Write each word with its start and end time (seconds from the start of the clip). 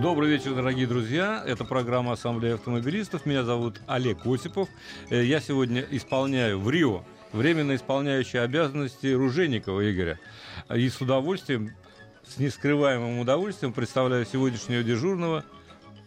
Добрый 0.00 0.30
вечер, 0.30 0.54
дорогие 0.54 0.86
друзья. 0.86 1.42
Это 1.44 1.64
программа 1.64 2.12
Ассамблея 2.12 2.54
автомобилистов. 2.54 3.26
Меня 3.26 3.42
зовут 3.42 3.80
Олег 3.88 4.24
Осипов. 4.24 4.68
Э, 5.10 5.24
Я 5.24 5.40
сегодня 5.40 5.84
исполняю 5.90 6.60
в 6.60 6.70
Рио 6.70 7.02
временно 7.32 7.74
исполняющий 7.74 8.38
обязанности 8.38 9.08
Ружейникова 9.08 9.90
Игоря. 9.90 10.20
И 10.72 10.88
с 10.88 11.00
удовольствием, 11.00 11.72
с 12.24 12.38
нескрываемым 12.38 13.18
удовольствием 13.18 13.72
представляю 13.72 14.24
сегодняшнего 14.24 14.84
дежурного 14.84 15.44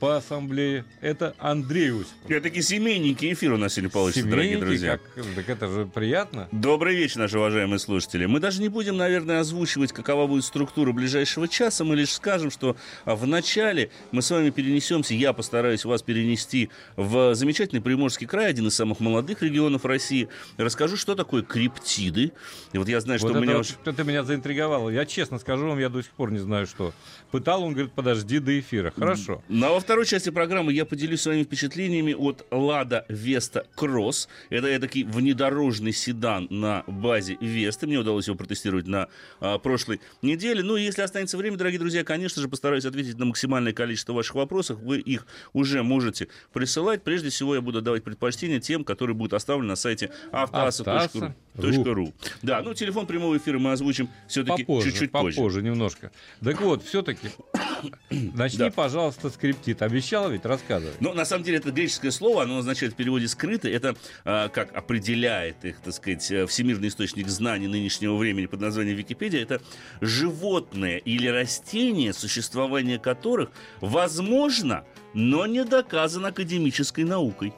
по 0.01 0.17
ассамблее. 0.17 0.83
Это 0.99 1.35
Андрей 1.37 1.91
Осипов. 1.91 2.07
Это 2.27 2.41
такие 2.41 2.63
семейники 2.63 3.31
эфир 3.31 3.53
у 3.53 3.57
нас 3.57 3.73
сегодня 3.75 3.91
получится, 3.91 4.23
дорогие 4.27 4.53
Семейники, 4.53 4.65
друзья. 4.65 4.97
как- 4.97 5.25
так 5.35 5.49
это 5.49 5.67
же 5.67 5.85
приятно. 5.85 6.49
Добрый 6.51 6.95
вечер, 6.95 7.19
наши 7.19 7.37
уважаемые 7.37 7.77
слушатели. 7.77 8.25
Мы 8.25 8.39
даже 8.39 8.61
не 8.61 8.69
будем, 8.69 8.97
наверное, 8.97 9.41
озвучивать, 9.41 9.93
какова 9.93 10.25
будет 10.25 10.43
структура 10.43 10.91
ближайшего 10.91 11.47
часа. 11.47 11.83
Мы 11.83 11.95
лишь 11.95 12.13
скажем, 12.13 12.49
что 12.49 12.75
а, 13.05 13.15
в 13.15 13.27
начале 13.27 13.91
мы 14.11 14.23
с 14.23 14.31
вами 14.31 14.49
перенесемся, 14.49 15.13
я 15.13 15.33
постараюсь 15.33 15.85
вас 15.85 16.01
перенести 16.01 16.71
в 16.95 17.35
замечательный 17.35 17.79
Приморский 17.81 18.25
край, 18.25 18.47
один 18.49 18.67
из 18.69 18.73
самых 18.75 19.01
молодых 19.01 19.43
регионов 19.43 19.85
России. 19.85 20.29
Расскажу, 20.57 20.97
что 20.97 21.13
такое 21.13 21.43
криптиды. 21.43 22.31
И 22.73 22.77
вот 22.79 22.89
я 22.89 23.01
знаю, 23.01 23.19
что 23.19 23.27
Вот 23.27 23.37
у 23.37 23.39
меня 23.39 23.57
вот 23.57 23.67
уж... 23.67 23.75
это 23.85 24.03
меня 24.03 24.23
заинтриговало. 24.23 24.89
Я 24.89 25.05
честно 25.05 25.37
скажу 25.37 25.67
вам, 25.67 25.77
я 25.77 25.89
до 25.89 26.01
сих 26.01 26.11
пор 26.13 26.31
не 26.31 26.39
знаю, 26.39 26.65
что. 26.65 26.91
Пытал, 27.29 27.63
он 27.63 27.73
говорит, 27.73 27.91
подожди 27.93 28.39
до 28.39 28.59
эфира. 28.59 28.91
Хорошо. 28.97 29.43
Ну, 29.47 29.67
а 29.67 29.73
во 29.73 29.79
второй 29.91 30.05
части 30.05 30.29
программы 30.29 30.71
я 30.71 30.85
поделюсь 30.85 31.19
своими 31.19 31.43
впечатлениями 31.43 32.13
от 32.13 32.45
Лада 32.49 33.03
Веста 33.09 33.67
Кросс. 33.75 34.29
Это 34.49 34.79
такой 34.79 35.03
внедорожный 35.03 35.91
седан 35.91 36.47
на 36.49 36.85
базе 36.87 37.37
Весты. 37.41 37.87
Мне 37.87 37.97
удалось 37.97 38.27
его 38.27 38.37
протестировать 38.37 38.87
на 38.87 39.09
а, 39.41 39.57
прошлой 39.57 39.99
неделе. 40.21 40.63
Ну, 40.63 40.77
и 40.77 40.83
если 40.83 41.01
останется 41.01 41.35
время, 41.37 41.57
дорогие 41.57 41.77
друзья, 41.77 42.05
конечно 42.05 42.41
же, 42.41 42.47
постараюсь 42.47 42.85
ответить 42.85 43.19
на 43.19 43.25
максимальное 43.25 43.73
количество 43.73 44.13
ваших 44.13 44.35
вопросов. 44.35 44.79
Вы 44.79 44.99
их 44.99 45.27
уже 45.51 45.83
можете 45.83 46.29
присылать. 46.53 47.03
Прежде 47.03 47.27
всего, 47.27 47.53
я 47.55 47.59
буду 47.59 47.81
давать 47.81 48.05
предпочтение 48.05 48.61
тем, 48.61 48.85
которые 48.85 49.13
будут 49.13 49.33
оставлены 49.33 49.67
на 49.67 49.75
сайте 49.75 50.09
автоаса.ру. 50.31 52.13
Да, 52.41 52.61
ну, 52.61 52.73
телефон 52.73 53.07
прямого 53.07 53.35
эфира 53.35 53.59
мы 53.59 53.73
озвучим 53.73 54.07
все-таки 54.29 54.63
Попозже, 54.63 54.91
чуть-чуть 54.91 55.11
позже. 55.11 55.35
попозже 55.35 55.61
немножко. 55.61 56.11
Так 56.41 56.61
вот, 56.61 56.81
все-таки, 56.85 57.27
начни, 58.09 58.59
Да. 58.59 58.71
пожалуйста, 58.71 59.29
скриптит. 59.29 59.80
Обещал 59.81 60.29
ведь, 60.29 60.45
рассказывай. 60.45 60.93
Ну, 60.99 61.11
на 61.13 61.25
самом 61.25 61.43
деле, 61.43 61.57
это 61.57 61.71
греческое 61.71 62.11
слово, 62.11 62.43
оно 62.43 62.59
означает 62.59 62.93
в 62.93 62.95
переводе 62.95 63.27
«скрытый». 63.27 63.71
Это, 63.71 63.95
а, 64.23 64.47
как 64.47 64.75
определяет 64.75 65.65
их, 65.65 65.79
так 65.79 65.95
сказать, 65.95 66.29
э, 66.29 66.45
всемирный 66.45 66.89
источник 66.89 67.27
знаний 67.27 67.67
нынешнего 67.67 68.15
времени 68.15 68.45
под 68.45 68.61
названием 68.61 68.95
Википедия, 68.95 69.41
это 69.41 69.59
животные 69.99 70.99
или 70.99 71.25
растения, 71.27 72.13
существование 72.13 72.99
которых 72.99 73.49
возможно, 73.79 74.85
но 75.15 75.47
не 75.47 75.65
доказано 75.65 76.27
академической 76.27 77.03
наукой. 77.03 77.51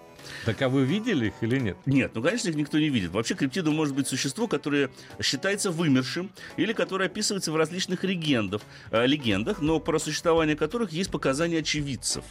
Так 0.45 0.61
а 0.61 0.69
вы 0.69 0.85
видели 0.85 1.27
их 1.27 1.33
или 1.41 1.59
нет? 1.59 1.77
Нет, 1.85 2.11
ну, 2.13 2.21
конечно, 2.21 2.49
их 2.49 2.55
никто 2.55 2.79
не 2.79 2.89
видит. 2.89 3.11
Вообще, 3.11 3.35
криптида 3.35 3.71
может 3.71 3.95
быть 3.95 4.07
существо, 4.07 4.47
которое 4.47 4.89
считается 5.21 5.71
вымершим 5.71 6.31
или 6.57 6.73
которое 6.73 7.05
описывается 7.05 7.51
в 7.51 7.55
различных 7.55 8.03
легендах, 8.03 8.61
э, 8.91 9.05
легендах 9.05 9.61
но 9.61 9.79
про 9.79 9.99
существование 9.99 10.55
которых 10.55 10.91
есть 10.91 11.11
показания 11.11 11.59
очевидцев. 11.59 12.23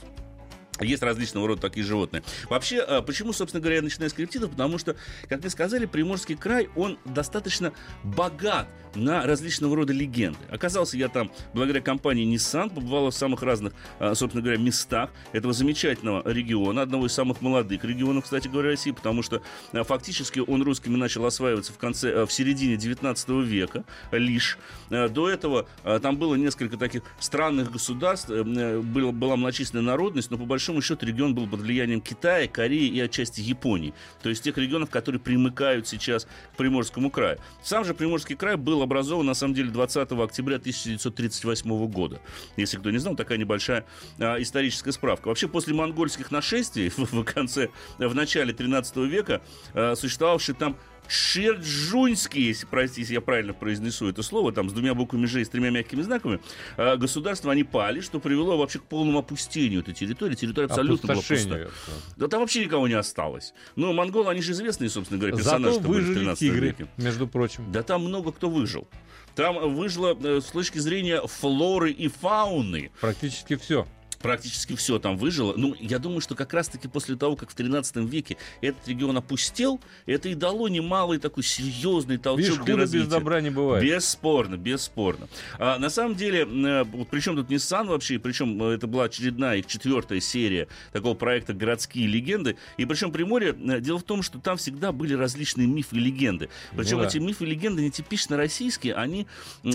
Есть 0.82 1.03
различного 1.03 1.48
рода 1.48 1.60
такие 1.62 1.84
животные. 1.84 2.22
Вообще, 2.48 2.84
э, 2.87 3.03
почему, 3.03 3.32
собственно 3.32 3.60
говоря, 3.60 3.76
я 3.76 3.82
начинаю 3.82 4.10
с 4.10 4.12
криптидов? 4.12 4.50
Потому 4.50 4.78
что, 4.78 4.97
как 5.28 5.43
вы 5.43 5.50
сказали, 5.50 5.87
Приморский 5.87 6.37
край, 6.37 6.69
он 6.76 6.98
достаточно 7.04 7.72
богат 8.03 8.69
на 8.94 9.22
различного 9.26 9.75
рода 9.75 9.93
легенды. 9.93 10.38
Оказался 10.50 10.97
я 10.98 11.09
там 11.09 11.31
благодаря 11.54 11.81
компании 11.81 12.26
Nissan, 12.31 12.69
побывал 12.75 13.10
в 13.10 13.15
самых 13.15 13.43
разных, 13.43 13.72
э, 13.98 14.15
собственно 14.15 14.43
говоря, 14.43 14.59
местах 14.60 15.10
этого 15.32 15.54
замечательного 15.54 16.22
региона, 16.31 16.82
одного 16.82 17.06
из 17.06 17.12
самых 17.12 17.41
молодых 17.41 17.84
регионов, 17.84 18.25
кстати 18.25 18.49
говоря, 18.49 18.70
России, 18.70 18.91
потому 18.91 19.22
что 19.22 19.43
фактически 19.72 20.41
он 20.41 20.62
русскими 20.62 20.97
начал 20.97 21.25
осваиваться 21.25 21.72
в 21.72 21.78
конце, 21.78 22.26
в 22.26 22.32
середине 22.32 22.76
19 22.76 23.43
века 23.43 23.84
лишь. 24.12 24.59
До 24.91 25.28
этого 25.28 25.66
там 26.03 26.16
было 26.16 26.34
несколько 26.34 26.76
таких 26.76 27.03
странных 27.19 27.72
государств, 27.72 28.31
э, 28.31 28.43
э, 28.44 28.81
было- 28.81 29.10
была 29.12 29.37
многочисленная 29.37 29.84
народность, 29.84 30.31
но 30.31 30.38
по 30.38 30.44
большому 30.44 30.72
счету 30.81 31.06
регион 31.06 31.34
был 31.34 31.47
под 31.47 31.60
влиянием 31.60 32.00
Китая, 32.00 32.47
Кореи 32.47 32.87
и 32.87 33.00
отчасти 33.00 33.41
Японии. 33.41 33.93
То 34.22 34.28
есть 34.28 34.43
тех 34.43 34.56
регионов, 34.56 34.91
которые 34.91 35.21
примыкают 35.21 35.87
сейчас 35.87 36.25
к 36.25 36.56
Приморскому 36.56 37.10
краю. 37.10 37.38
Сам 37.62 37.84
же 37.84 37.94
Приморский 37.94 38.37
край 38.37 38.56
был 38.56 38.82
образован, 38.82 39.27
на 39.27 39.34
самом 39.34 39.55
деле, 39.55 39.71
20 39.71 40.12
октября 40.12 40.56
1938 40.56 41.87
года. 41.88 42.21
Если 42.56 42.78
кто 42.78 42.91
не 42.91 42.99
знал, 42.99 43.16
такая 43.16 43.38
небольшая 43.38 43.84
а, 44.19 44.41
историческая 44.41 44.93
справка. 44.93 45.28
Вообще, 45.28 45.49
после 45.49 45.75
монгольских 45.75 46.31
нашествий 46.31 46.88
в, 46.97 46.99
в 46.99 47.25
конце, 47.25 47.69
в 47.99 48.15
начале 48.15 48.53
13 48.53 48.97
века 48.99 49.43
а, 49.75 49.94
существовавший 49.94 50.55
там 50.55 50.77
Шерджуньский, 51.08 52.42
если, 52.42 52.66
простите, 52.66 53.14
я 53.14 53.20
правильно 53.20 53.52
произнесу 53.52 54.08
это 54.08 54.22
слово, 54.22 54.52
там 54.52 54.70
с 54.70 54.72
двумя 54.72 54.94
буквами 54.94 55.26
«Ж» 55.26 55.40
и 55.40 55.44
с 55.44 55.48
тремя 55.48 55.70
мягкими 55.70 56.02
знаками, 56.02 56.40
а, 56.76 56.96
государства 56.96 57.52
они 57.52 57.64
пали, 57.64 58.00
что 58.00 58.18
привело 58.20 58.56
вообще 58.56 58.78
к 58.78 58.84
полному 58.84 59.18
опустению 59.18 59.80
этой 59.80 59.94
территории. 59.94 60.34
Территория 60.34 60.66
абсолютно 60.66 61.08
была 61.14 61.22
пуста. 61.22 61.70
Да 62.16 62.28
там 62.28 62.40
вообще 62.40 62.64
никого 62.64 62.88
не 62.88 62.94
осталось. 62.94 63.52
Ну, 63.76 63.92
монголы, 63.92 64.30
они 64.30 64.40
же 64.40 64.52
известные, 64.52 64.90
собственно 64.90 65.20
говоря, 65.20 65.36
персонажи 65.36 65.74
Зато 65.74 65.88
выжили 65.88 66.14
13 66.14 66.38
тигры, 66.38 66.66
веке. 66.66 66.86
между 66.96 67.26
прочим. 67.26 67.70
Да 67.70 67.82
там 67.82 68.04
много 68.04 68.32
кто 68.32 68.48
выжил. 68.48 68.88
Там 69.34 69.74
выжило 69.74 70.16
э, 70.22 70.40
с 70.40 70.46
точки 70.46 70.78
зрения 70.78 71.20
флоры 71.26 71.90
и 71.90 72.08
фауны. 72.08 72.90
Практически 73.00 73.56
все. 73.56 73.86
Практически 74.22 74.77
все 74.77 74.99
там 74.99 75.16
выжило. 75.16 75.55
Ну, 75.56 75.75
я 75.81 75.99
думаю, 75.99 76.21
что 76.21 76.34
как 76.34 76.53
раз-таки 76.55 76.88
после 76.88 77.16
того, 77.16 77.37
как 77.37 77.50
в 77.50 77.55
13 77.55 77.97
веке 77.97 78.37
этот 78.60 78.87
регион 78.88 79.16
опустел, 79.16 79.81
это 80.06 80.28
и 80.28 80.34
дало 80.34 80.69
немалый 80.69 81.19
такой 81.19 81.43
серьезный 81.43 82.19
толчок 82.19 82.38
Видишь, 82.38 82.55
для 82.55 82.61
худо 82.61 82.72
без 82.72 82.81
развития. 82.81 83.11
добра 83.11 83.41
не 83.41 83.50
бывает. 83.50 83.84
Бесспорно, 83.84 84.56
бесспорно. 84.56 85.28
А, 85.59 85.78
на 85.78 85.91
самом 85.91 86.15
деле, 86.15 86.43
э, 86.43 86.84
вот 86.84 87.09
причем 87.09 87.37
тут 87.37 87.50
Nissan 87.50 87.87
вообще, 87.87 88.19
причем 88.19 88.62
э, 88.62 88.75
это 88.75 88.87
была 88.87 89.05
очередная 89.05 89.59
их 89.59 89.66
четвертая 89.66 90.21
серия 90.21 90.69
такого 90.93 91.15
проекта 91.15 91.53
«Городские 91.53 92.06
легенды». 92.06 92.56
И 92.77 92.84
причем 92.87 93.12
Приморье, 93.12 93.55
э, 93.59 93.81
дело 93.81 93.99
в 93.99 94.05
том, 94.05 94.22
что 94.22 94.38
там 94.38 94.56
всегда 94.56 94.93
были 94.93 95.15
различные 95.15 95.66
мифы 95.66 95.97
и 95.97 96.00
легенды. 96.00 96.49
Причем 96.77 96.99
Ну 96.99 97.03
да. 97.03 97.09
эти 97.09 97.19
мифы 97.19 97.44
и 97.44 97.49
легенды 97.49 97.82
не 97.82 97.91
типично 97.91 98.37
российские, 98.37 98.94
они, 98.94 99.27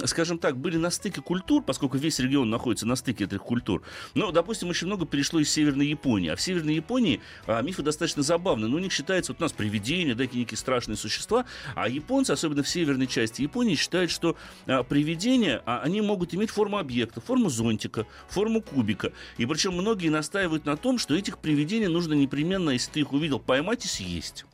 скажем 0.05 0.39
так, 0.39 0.57
были 0.57 0.77
на 0.77 0.89
стыке 0.89 1.21
культур, 1.21 1.63
поскольку 1.63 1.97
весь 1.97 2.19
регион 2.19 2.49
находится 2.49 2.85
на 2.85 2.95
стыке 2.95 3.25
этих 3.25 3.41
культур. 3.41 3.81
Но, 4.13 4.31
допустим, 4.37 4.69
очень 4.69 4.85
много 4.85 5.07
перешло 5.07 5.39
из 5.39 5.49
Северной 5.51 5.87
Японии. 5.87 6.29
А 6.29 6.35
в 6.35 6.41
Северной 6.41 6.75
Японии 6.75 7.21
а, 7.47 7.59
мифы 7.63 7.81
достаточно 7.81 8.21
забавные. 8.21 8.69
Но 8.69 8.75
у 8.75 8.79
них 8.79 8.93
считается, 8.93 9.31
вот 9.31 9.41
у 9.41 9.43
нас 9.43 9.51
привидения, 9.51 10.13
да, 10.13 10.25
какие- 10.25 10.41
некие 10.41 10.57
страшные 10.59 10.95
существа. 10.95 11.45
А 11.75 11.89
японцы, 11.89 12.31
особенно 12.31 12.61
в 12.61 12.69
северной 12.69 13.07
части 13.07 13.41
Японии, 13.41 13.73
считают, 13.73 14.11
что 14.11 14.35
а, 14.67 14.83
привидения, 14.83 15.63
а, 15.65 15.81
они 15.81 16.01
могут 16.01 16.35
иметь 16.35 16.51
форму 16.51 16.77
объекта, 16.77 17.19
форму 17.19 17.49
зонтика, 17.49 18.05
форму 18.29 18.61
кубика. 18.61 19.11
И 19.37 19.45
причем 19.47 19.73
многие 19.73 20.09
настаивают 20.09 20.65
на 20.65 20.77
том, 20.77 20.99
что 20.99 21.15
этих 21.15 21.39
привидений 21.39 21.87
нужно 21.87 22.13
непременно, 22.13 22.69
если 22.69 22.91
ты 22.91 22.99
их 22.99 23.13
увидел, 23.13 23.39
поймать 23.39 23.85
и 23.85 23.87
съесть. 23.87 24.45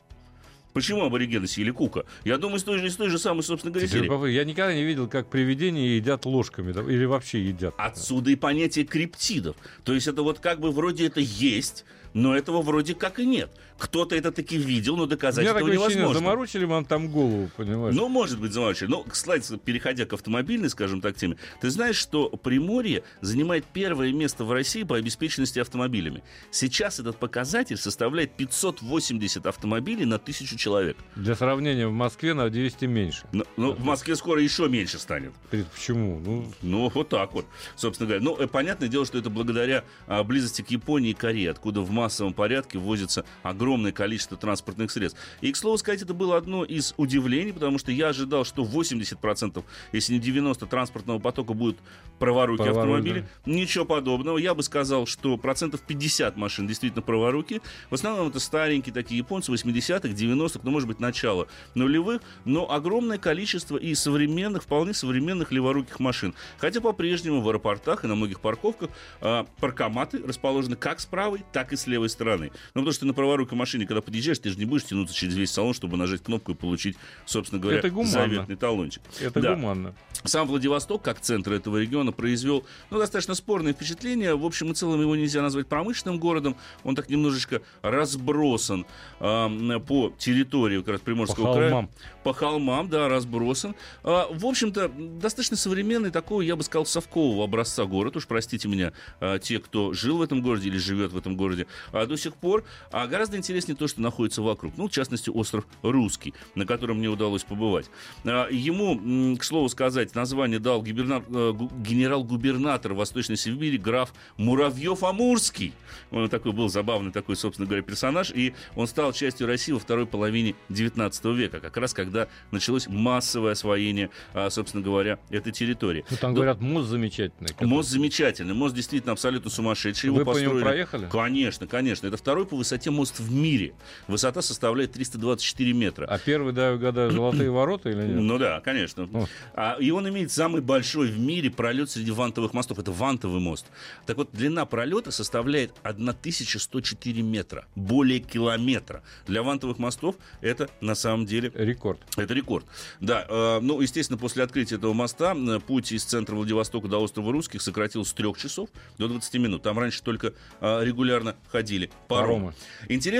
Почему 0.74 1.04
аборигены 1.04 1.46
съели 1.46 1.70
кука? 1.70 2.04
Я 2.24 2.36
думаю, 2.36 2.58
из 2.58 2.64
той 2.64 2.78
же, 2.78 2.88
из 2.88 2.96
той 2.96 3.08
же 3.08 3.18
самой, 3.18 3.44
собственно 3.44 3.72
говоря, 3.72 3.88
серии. 3.88 4.32
Я 4.32 4.44
никогда 4.44 4.74
не 4.74 4.82
видел, 4.82 5.08
как 5.08 5.30
привидения 5.30 5.96
едят 5.96 6.26
ложками. 6.26 6.72
да, 6.72 6.82
Или 6.82 7.04
вообще 7.04 7.40
едят. 7.40 7.74
Отсюда 7.78 8.32
и 8.32 8.34
понятие 8.34 8.84
криптидов. 8.84 9.56
То 9.84 9.94
есть 9.94 10.08
это 10.08 10.22
вот 10.22 10.40
как 10.40 10.58
бы 10.58 10.72
вроде 10.72 11.06
это 11.06 11.20
есть, 11.20 11.84
но 12.12 12.36
этого 12.36 12.60
вроде 12.60 12.94
как 12.96 13.20
и 13.20 13.24
нет. 13.24 13.50
Кто-то 13.78 14.14
это 14.14 14.32
таки 14.32 14.56
видел, 14.56 14.96
но 14.96 15.06
доказать 15.06 15.44
этого 15.46 15.68
невозможно. 15.68 16.14
заморочили 16.14 16.64
вам 16.64 16.84
там 16.84 17.08
голову, 17.08 17.50
понимаешь? 17.56 17.94
Ну, 17.94 18.08
может 18.08 18.40
быть, 18.40 18.52
заморочили. 18.52 18.88
Но, 18.88 19.02
кстати, 19.02 19.56
переходя 19.56 20.06
к 20.06 20.12
автомобильной, 20.12 20.70
скажем 20.70 21.00
так, 21.00 21.16
теме, 21.16 21.36
ты 21.60 21.70
знаешь, 21.70 21.96
что 21.96 22.28
Приморье 22.28 23.02
занимает 23.20 23.64
первое 23.64 24.12
место 24.12 24.44
в 24.44 24.52
России 24.52 24.84
по 24.84 24.96
обеспеченности 24.96 25.58
автомобилями. 25.58 26.22
Сейчас 26.50 27.00
этот 27.00 27.16
показатель 27.18 27.76
составляет 27.76 28.36
580 28.36 29.46
автомобилей 29.46 30.04
на 30.04 30.18
тысячу 30.18 30.56
человек. 30.56 30.96
Для 31.16 31.34
сравнения, 31.34 31.88
в 31.88 31.92
Москве 31.92 32.34
на 32.34 32.48
200 32.50 32.84
меньше. 32.84 33.24
Ну, 33.32 33.44
ну, 33.56 33.72
в 33.72 33.84
Москве 33.84 34.14
скоро 34.16 34.40
еще 34.40 34.68
меньше 34.68 34.98
станет. 34.98 35.32
Почему? 35.50 36.20
Ну, 36.24 36.52
Ну, 36.62 36.90
вот 36.94 37.08
так 37.08 37.32
вот, 37.32 37.46
собственно 37.76 38.08
говоря. 38.08 38.24
Ну, 38.24 38.36
э, 38.38 38.46
понятное 38.46 38.88
дело, 38.88 39.04
что 39.04 39.18
это 39.18 39.30
благодаря 39.30 39.84
а, 40.06 40.22
близости 40.22 40.62
к 40.62 40.70
Японии 40.70 41.10
и 41.10 41.14
Корее, 41.14 41.50
откуда 41.50 41.80
в 41.80 41.90
массовом 41.90 42.32
порядке 42.34 42.78
ввозится 42.78 43.24
огромное 43.42 43.63
количество 43.92 44.36
транспортных 44.36 44.90
средств. 44.90 45.18
И, 45.40 45.52
к 45.52 45.56
слову 45.56 45.78
сказать, 45.78 46.02
это 46.02 46.14
было 46.14 46.36
одно 46.36 46.64
из 46.64 46.94
удивлений, 46.96 47.52
потому 47.52 47.78
что 47.78 47.92
я 47.92 48.08
ожидал, 48.08 48.44
что 48.44 48.62
80%, 48.62 49.64
если 49.92 50.14
не 50.14 50.20
90% 50.20 50.66
транспортного 50.68 51.18
потока 51.18 51.54
будут 51.54 51.78
праворуки 52.18 52.62
Праворуль, 52.62 52.78
автомобили. 52.78 53.28
Ничего 53.46 53.84
подобного. 53.84 54.38
Я 54.38 54.54
бы 54.54 54.62
сказал, 54.62 55.06
что 55.06 55.36
процентов 55.36 55.82
50 55.82 56.36
машин 56.36 56.66
действительно 56.66 57.02
праворуки. 57.02 57.60
В 57.90 57.94
основном 57.94 58.28
это 58.28 58.40
старенькие 58.40 58.92
такие 58.92 59.18
японцы 59.18 59.52
80-х, 59.52 60.08
90-х, 60.08 60.60
ну, 60.62 60.70
может 60.70 60.88
быть, 60.88 61.00
начало 61.00 61.48
нулевых, 61.74 62.22
но 62.44 62.70
огромное 62.70 63.18
количество 63.18 63.76
и 63.76 63.94
современных, 63.94 64.62
вполне 64.62 64.94
современных 64.94 65.52
леворуких 65.52 66.00
машин. 66.00 66.34
Хотя 66.58 66.80
по-прежнему 66.80 67.40
в 67.40 67.48
аэропортах 67.48 68.04
и 68.04 68.06
на 68.06 68.14
многих 68.14 68.40
парковках 68.40 68.90
а, 69.20 69.46
паркоматы 69.60 70.22
расположены 70.22 70.76
как 70.76 71.00
с 71.00 71.06
правой, 71.06 71.44
так 71.52 71.72
и 71.72 71.76
с 71.76 71.86
левой 71.86 72.08
стороны. 72.08 72.50
Ну, 72.74 72.82
потому 72.82 72.92
что 72.92 73.06
на 73.06 73.14
праворукой 73.54 73.58
машине, 73.58 73.86
когда 73.86 74.00
подъезжаешь, 74.02 74.38
ты 74.38 74.50
же 74.50 74.58
не 74.58 74.64
будешь 74.66 74.84
тянуться 74.84 75.14
через 75.14 75.34
весь 75.34 75.50
салон, 75.50 75.74
чтобы 75.74 75.96
нажать 75.96 76.22
кнопку 76.22 76.52
и 76.52 76.54
получить, 76.54 76.96
собственно 77.24 77.60
говоря, 77.60 77.78
Это 77.78 77.90
гуманно. 77.90 78.10
заветный 78.10 78.56
талончик. 78.56 79.02
это 79.20 79.40
Да. 79.40 79.54
гуманно. 79.54 79.94
Сам 80.24 80.46
Владивосток, 80.46 81.02
как 81.02 81.20
центр 81.20 81.52
этого 81.52 81.76
региона, 81.78 82.10
произвел 82.12 82.64
ну, 82.90 82.98
достаточно 82.98 83.34
спорные 83.34 83.74
впечатления. 83.74 84.34
В 84.34 84.44
общем 84.44 84.70
и 84.70 84.74
целом 84.74 85.00
его 85.00 85.16
нельзя 85.16 85.42
назвать 85.42 85.66
промышленным 85.66 86.18
городом. 86.18 86.56
Он 86.82 86.94
так 86.94 87.08
немножечко 87.10 87.60
разбросан 87.82 88.86
а, 89.20 89.48
по 89.80 90.12
территории 90.18 90.78
как 90.78 90.88
раз 90.88 91.00
Приморского 91.00 91.46
По 91.46 91.52
края. 91.54 91.70
холмам. 91.70 91.90
По 92.22 92.32
холмам, 92.32 92.88
да, 92.88 93.08
разбросан. 93.08 93.74
А, 94.02 94.26
в 94.30 94.46
общем-то, 94.46 94.88
достаточно 94.88 95.56
современный 95.56 96.10
такой, 96.10 96.46
я 96.46 96.56
бы 96.56 96.62
сказал, 96.62 96.86
совкового 96.86 97.44
образца 97.44 97.84
город. 97.84 98.16
Уж 98.16 98.26
простите 98.26 98.68
меня, 98.68 98.92
а, 99.20 99.38
те, 99.38 99.58
кто 99.58 99.92
жил 99.92 100.18
в 100.18 100.22
этом 100.22 100.40
городе 100.42 100.68
или 100.68 100.78
живет 100.78 101.12
в 101.12 101.18
этом 101.18 101.36
городе 101.36 101.66
а, 101.92 102.06
до 102.06 102.16
сих 102.16 102.34
пор. 102.36 102.64
А 102.90 103.06
гораздо 103.06 103.36
интереснее 103.44 103.76
то, 103.76 103.86
что 103.88 104.00
находится 104.00 104.42
вокруг. 104.42 104.74
Ну, 104.76 104.88
в 104.88 104.90
частности, 104.90 105.30
остров 105.30 105.66
Русский, 105.82 106.32
на 106.54 106.64
котором 106.66 106.98
мне 106.98 107.08
удалось 107.08 107.44
побывать. 107.44 107.90
А, 108.24 108.48
ему, 108.50 109.36
к 109.36 109.44
слову 109.44 109.68
сказать, 109.68 110.14
название 110.14 110.58
дал 110.58 110.82
гиберна- 110.82 111.22
э, 111.28 111.52
гу- 111.52 111.70
генерал-губернатор 111.78 112.94
Восточной 112.94 113.36
Сибири 113.36 113.78
граф 113.78 114.12
Муравьев-Амурский. 114.38 115.72
Он 116.10 116.28
такой 116.28 116.52
был 116.52 116.68
забавный 116.68 117.12
такой, 117.12 117.36
собственно 117.36 117.66
говоря, 117.66 117.82
персонаж. 117.82 118.30
И 118.34 118.54
он 118.76 118.86
стал 118.86 119.12
частью 119.12 119.46
России 119.46 119.72
во 119.72 119.78
второй 119.78 120.06
половине 120.06 120.54
19 120.68 121.24
века, 121.34 121.60
как 121.60 121.76
раз 121.76 121.92
когда 121.94 122.28
началось 122.50 122.86
массовое 122.88 123.52
освоение, 123.52 124.10
а, 124.32 124.50
собственно 124.50 124.82
говоря, 124.82 125.18
этой 125.30 125.52
территории. 125.52 126.04
Ну, 126.10 126.16
там 126.16 126.30
Ну, 126.30 126.36
говорят, 126.36 126.60
мост 126.60 126.88
замечательный. 126.88 127.48
который- 127.48 127.68
Мост 127.68 127.90
замечательный, 127.90 128.54
мост 128.54 128.74
действительно 128.74 129.12
абсолютно 129.12 129.50
сумасшедший. 129.50 130.08
Его 130.08 130.18
Вы 130.18 130.24
по 130.24 130.30
нему 130.30 130.40
построили- 130.54 130.62
проехали? 130.64 131.08
Конечно, 131.10 131.66
конечно. 131.66 132.06
Это 132.06 132.16
второй 132.16 132.46
по 132.46 132.56
высоте 132.56 132.90
мост 132.90 133.18
в 133.20 133.32
мире. 133.34 133.74
Высота 134.08 134.42
составляет 134.42 134.92
324 134.92 135.72
метра. 135.72 136.06
А 136.06 136.18
первый, 136.18 136.52
да, 136.52 136.72
угадаю, 136.72 137.10
золотые 137.12 137.50
ворота 137.50 137.90
или 137.90 138.02
нет? 138.02 138.20
Ну 138.20 138.38
да, 138.38 138.60
конечно. 138.60 139.08
О. 139.12 139.26
А, 139.54 139.76
и 139.80 139.90
он 139.90 140.08
имеет 140.08 140.32
самый 140.32 140.60
большой 140.60 141.08
в 141.08 141.18
мире 141.18 141.50
пролет 141.50 141.90
среди 141.90 142.10
вантовых 142.10 142.52
мостов. 142.54 142.78
Это 142.78 142.92
вантовый 142.92 143.40
мост. 143.40 143.66
Так 144.06 144.16
вот, 144.16 144.30
длина 144.32 144.66
пролета 144.66 145.10
составляет 145.10 145.72
1104 145.82 147.22
метра. 147.22 147.66
Более 147.74 148.20
километра. 148.20 149.02
Для 149.26 149.42
вантовых 149.42 149.78
мостов 149.78 150.16
это 150.40 150.68
на 150.80 150.94
самом 150.94 151.26
деле 151.26 151.50
Рекорд. 151.54 152.00
это 152.16 152.34
рекорд. 152.34 152.66
Да, 153.00 153.26
э, 153.28 153.60
ну, 153.60 153.80
естественно, 153.80 154.18
после 154.18 154.42
открытия 154.42 154.76
этого 154.76 154.92
моста 154.92 155.34
путь 155.66 155.92
из 155.92 156.04
центра 156.04 156.34
Владивостока 156.34 156.88
до 156.88 156.98
острова 157.02 157.32
Русских 157.32 157.62
сократился 157.62 158.10
с 158.10 158.14
3 158.14 158.34
часов 158.36 158.68
до 158.98 159.08
20 159.08 159.34
минут. 159.34 159.62
Там 159.62 159.78
раньше 159.78 160.02
только 160.02 160.34
э, 160.60 160.84
регулярно 160.84 161.36
ходили 161.50 161.90
паромы. 162.08 162.24
Паромы. 162.24 162.54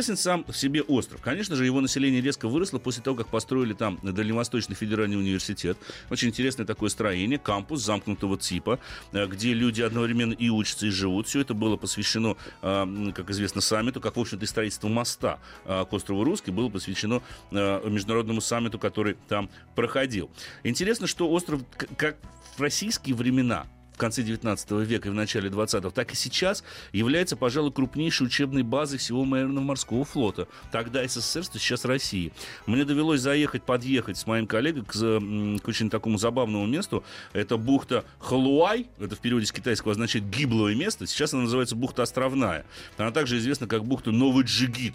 Интересен 0.04 0.22
сам 0.22 0.44
в 0.46 0.54
себе 0.54 0.82
остров. 0.82 1.22
Конечно 1.22 1.56
же, 1.56 1.64
его 1.64 1.80
население 1.80 2.20
резко 2.20 2.46
выросло 2.46 2.78
после 2.78 3.02
того, 3.02 3.16
как 3.16 3.28
построили 3.28 3.72
там 3.72 3.98
Дальневосточный 4.02 4.76
федеральный 4.76 5.16
университет. 5.16 5.78
Очень 6.10 6.28
интересное 6.28 6.66
такое 6.66 6.90
строение, 6.90 7.38
кампус 7.38 7.82
замкнутого 7.82 8.36
типа, 8.36 8.78
э, 9.12 9.26
где 9.26 9.54
люди 9.54 9.80
одновременно 9.80 10.34
и 10.34 10.50
учатся, 10.50 10.86
и 10.88 10.90
живут. 10.90 11.26
Все 11.26 11.40
это 11.40 11.54
было 11.54 11.78
посвящено, 11.78 12.36
м, 12.60 13.12
как 13.12 13.30
известно, 13.30 13.62
саммиту, 13.62 14.02
как, 14.02 14.16
в 14.16 14.20
общем-то, 14.20 14.44
и 14.44 14.46
строительству 14.46 14.90
моста 14.90 15.38
э, 15.64 15.86
к 15.88 15.92
острову 15.94 16.22
Русский 16.22 16.50
было 16.50 16.68
посвящено 16.68 17.22
э, 17.50 17.88
международному 17.88 18.42
саммиту, 18.42 18.78
который 18.78 19.16
там 19.28 19.48
проходил. 19.74 20.30
Интересно, 20.64 21.06
что 21.06 21.30
остров, 21.30 21.62
как 21.96 22.18
в 22.58 22.60
российские 22.60 23.14
времена, 23.14 23.66
в 23.94 23.96
конце 23.96 24.22
19 24.22 24.70
века 24.72 25.08
и 25.08 25.10
в 25.10 25.14
начале 25.14 25.48
20-го, 25.48 25.90
так 25.90 26.12
и 26.12 26.16
сейчас 26.16 26.64
является, 26.92 27.36
пожалуй, 27.36 27.72
крупнейшей 27.72 28.26
учебной 28.26 28.62
базой 28.62 28.98
всего 28.98 29.22
военно-морского 29.24 30.04
флота. 30.04 30.48
Тогда 30.72 31.06
СССР, 31.06 31.44
что 31.44 31.58
сейчас 31.58 31.84
России. 31.84 32.32
Мне 32.66 32.84
довелось 32.84 33.20
заехать, 33.20 33.62
подъехать 33.62 34.18
с 34.18 34.26
моим 34.26 34.46
коллегой 34.46 34.84
к, 34.84 34.92
к 34.92 35.68
очень 35.68 35.90
такому 35.90 36.18
забавному 36.18 36.66
месту. 36.66 37.04
Это 37.32 37.56
бухта 37.56 38.04
Халуай, 38.18 38.88
это 38.98 39.14
в 39.14 39.20
переводе 39.20 39.46
с 39.46 39.52
китайского 39.52 39.92
означает 39.92 40.28
гиблое 40.28 40.74
место. 40.74 41.06
Сейчас 41.06 41.32
она 41.32 41.44
называется 41.44 41.76
бухта 41.76 42.02
Островная. 42.02 42.66
Она 42.96 43.12
также 43.12 43.38
известна 43.38 43.66
как 43.66 43.84
бухта 43.84 44.10
Новый 44.10 44.44
Джигит. 44.44 44.94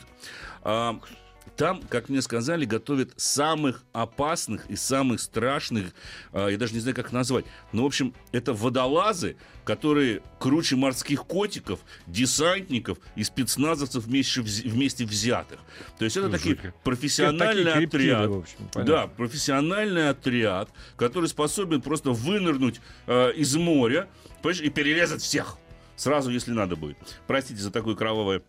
Там, 1.60 1.82
как 1.90 2.08
мне 2.08 2.22
сказали, 2.22 2.64
готовят 2.64 3.12
самых 3.18 3.84
опасных 3.92 4.66
и 4.70 4.78
самых 4.78 5.20
страшных, 5.20 5.94
а, 6.32 6.48
я 6.48 6.58
даже 6.58 6.74
не 6.74 6.80
знаю, 6.80 6.96
как 6.96 7.08
их 7.08 7.12
назвать. 7.12 7.44
Но, 7.74 7.84
в 7.84 7.86
общем, 7.86 8.14
это 8.32 8.54
водолазы, 8.54 9.36
которые 9.66 10.22
круче 10.40 10.78
морских 10.78 11.26
котиков, 11.26 11.82
десантников 12.08 12.98
и 13.18 13.26
спецназовцев 13.26 14.06
вместе, 14.06 14.40
вместе 14.40 15.04
взятых. 15.04 15.60
То 15.98 16.06
есть 16.06 16.16
это 16.16 16.28
Ну, 16.28 16.32
такие 16.32 16.74
профессиональный 16.86 17.64
Это 17.64 17.82
такие 17.90 18.14
отряд. 18.16 18.30
в 18.30 18.38
общем, 18.38 18.86
да, 18.86 19.08
профессиональный 19.08 20.12
отряд, 20.12 20.70
который 20.96 21.28
способен 21.28 21.82
просто 21.82 22.12
вынырнуть 22.12 22.80
э, 23.06 23.34
из 23.34 23.54
моря 23.58 24.08
и 24.46 24.70
перерезать 24.70 25.22
всех. 25.22 25.58
Сразу, 25.98 26.32
если 26.32 26.54
надо 26.54 26.78
будет. 26.78 26.98
Простите 27.28 27.60
за 27.60 27.70
такое 27.70 27.96
кровавое 27.96 28.44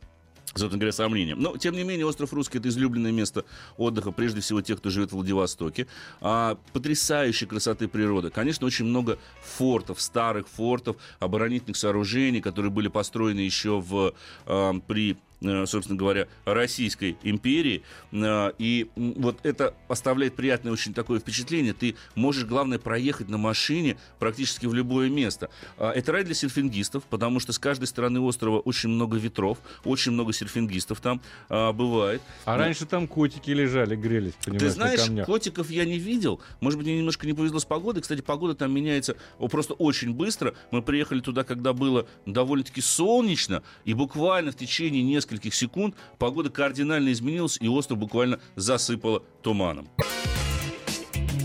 собственно 0.54 0.78
говоря, 0.78 0.92
сомнения. 0.92 1.34
Но, 1.34 1.56
тем 1.56 1.74
не 1.74 1.84
менее, 1.84 2.06
остров 2.06 2.32
Русский– 2.32 2.58
это 2.58 2.68
излюбленное 2.68 3.12
место 3.12 3.44
отдыха, 3.76 4.10
прежде 4.10 4.40
всего, 4.40 4.60
тех, 4.62 4.78
кто 4.78 4.90
живет 4.90 5.10
в 5.10 5.14
Владивостоке. 5.14 5.86
А, 6.20 6.58
потрясающей 6.72 7.46
красоты 7.46 7.88
природы. 7.88 8.30
Конечно, 8.30 8.66
очень 8.66 8.84
много 8.84 9.18
фортов, 9.42 10.00
старых 10.00 10.48
фортов, 10.48 10.96
оборонительных 11.18 11.76
сооружений, 11.76 12.40
которые 12.40 12.70
были 12.70 12.88
построены 12.88 13.40
еще 13.40 13.80
в, 13.80 14.14
а, 14.46 14.74
при 14.86 15.16
собственно 15.40 15.98
говоря, 15.98 16.28
Российской 16.44 17.16
империи. 17.22 17.82
Э, 18.12 18.52
И 18.58 18.88
вот 18.96 19.38
это 19.42 19.74
оставляет 19.88 20.34
приятное 20.36 20.72
очень 20.72 20.94
такое 20.94 21.18
впечатление. 21.20 21.72
Ты 21.72 21.96
можешь, 22.14 22.44
главное, 22.44 22.78
проехать 22.78 23.28
на 23.28 23.38
машине 23.38 23.96
практически 24.18 24.66
в 24.66 24.74
любое 24.74 25.08
место. 25.08 25.50
А, 25.78 25.92
Это 25.92 26.12
рай 26.12 26.24
для 26.24 26.34
серфингистов, 26.34 27.04
потому 27.04 27.40
что 27.40 27.52
с 27.52 27.58
каждой 27.58 27.86
стороны 27.86 28.20
острова 28.20 28.60
очень 28.60 28.90
много 28.90 29.16
ветров, 29.16 29.58
очень 29.84 30.12
много 30.12 30.32
серфингистов 30.32 31.00
там 31.00 31.20
а, 31.48 31.72
бывает. 31.72 32.22
А 32.44 32.56
Ну, 32.56 32.64
раньше 32.64 32.86
там 32.86 33.08
котики 33.08 33.50
лежали, 33.50 33.96
грелись, 33.96 34.34
понимаешь, 34.44 34.62
ты 34.62 34.70
знаешь, 34.70 35.26
котиков 35.26 35.70
я 35.70 35.84
не 35.84 35.98
видел. 35.98 36.40
Может 36.60 36.78
быть, 36.78 36.86
мне 36.86 36.98
немножко 36.98 37.26
не 37.26 37.32
повезло 37.32 37.58
с 37.58 37.64
погодой. 37.64 38.02
Кстати, 38.02 38.20
погода 38.20 38.54
там 38.54 38.72
меняется 38.72 39.16
просто 39.50 39.74
очень 39.74 40.12
быстро. 40.12 40.54
Мы 40.70 40.82
приехали 40.82 41.20
туда, 41.20 41.44
когда 41.44 41.72
было 41.72 42.06
довольно-таки 42.26 42.80
солнечно, 42.80 43.62
и 43.84 43.94
буквально 43.94 44.52
в 44.52 44.56
течение 44.56 45.02
нескольких 45.02 45.29
секунд 45.54 45.94
погода 46.18 46.50
кардинально 46.50 47.12
изменилась, 47.12 47.58
и 47.60 47.68
остров 47.68 47.98
буквально 47.98 48.40
засыпало 48.56 49.22
туманом. 49.42 49.88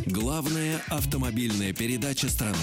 Главная 0.05 0.81
автомобильная 0.89 1.73
передача 1.73 2.29
страны. 2.29 2.55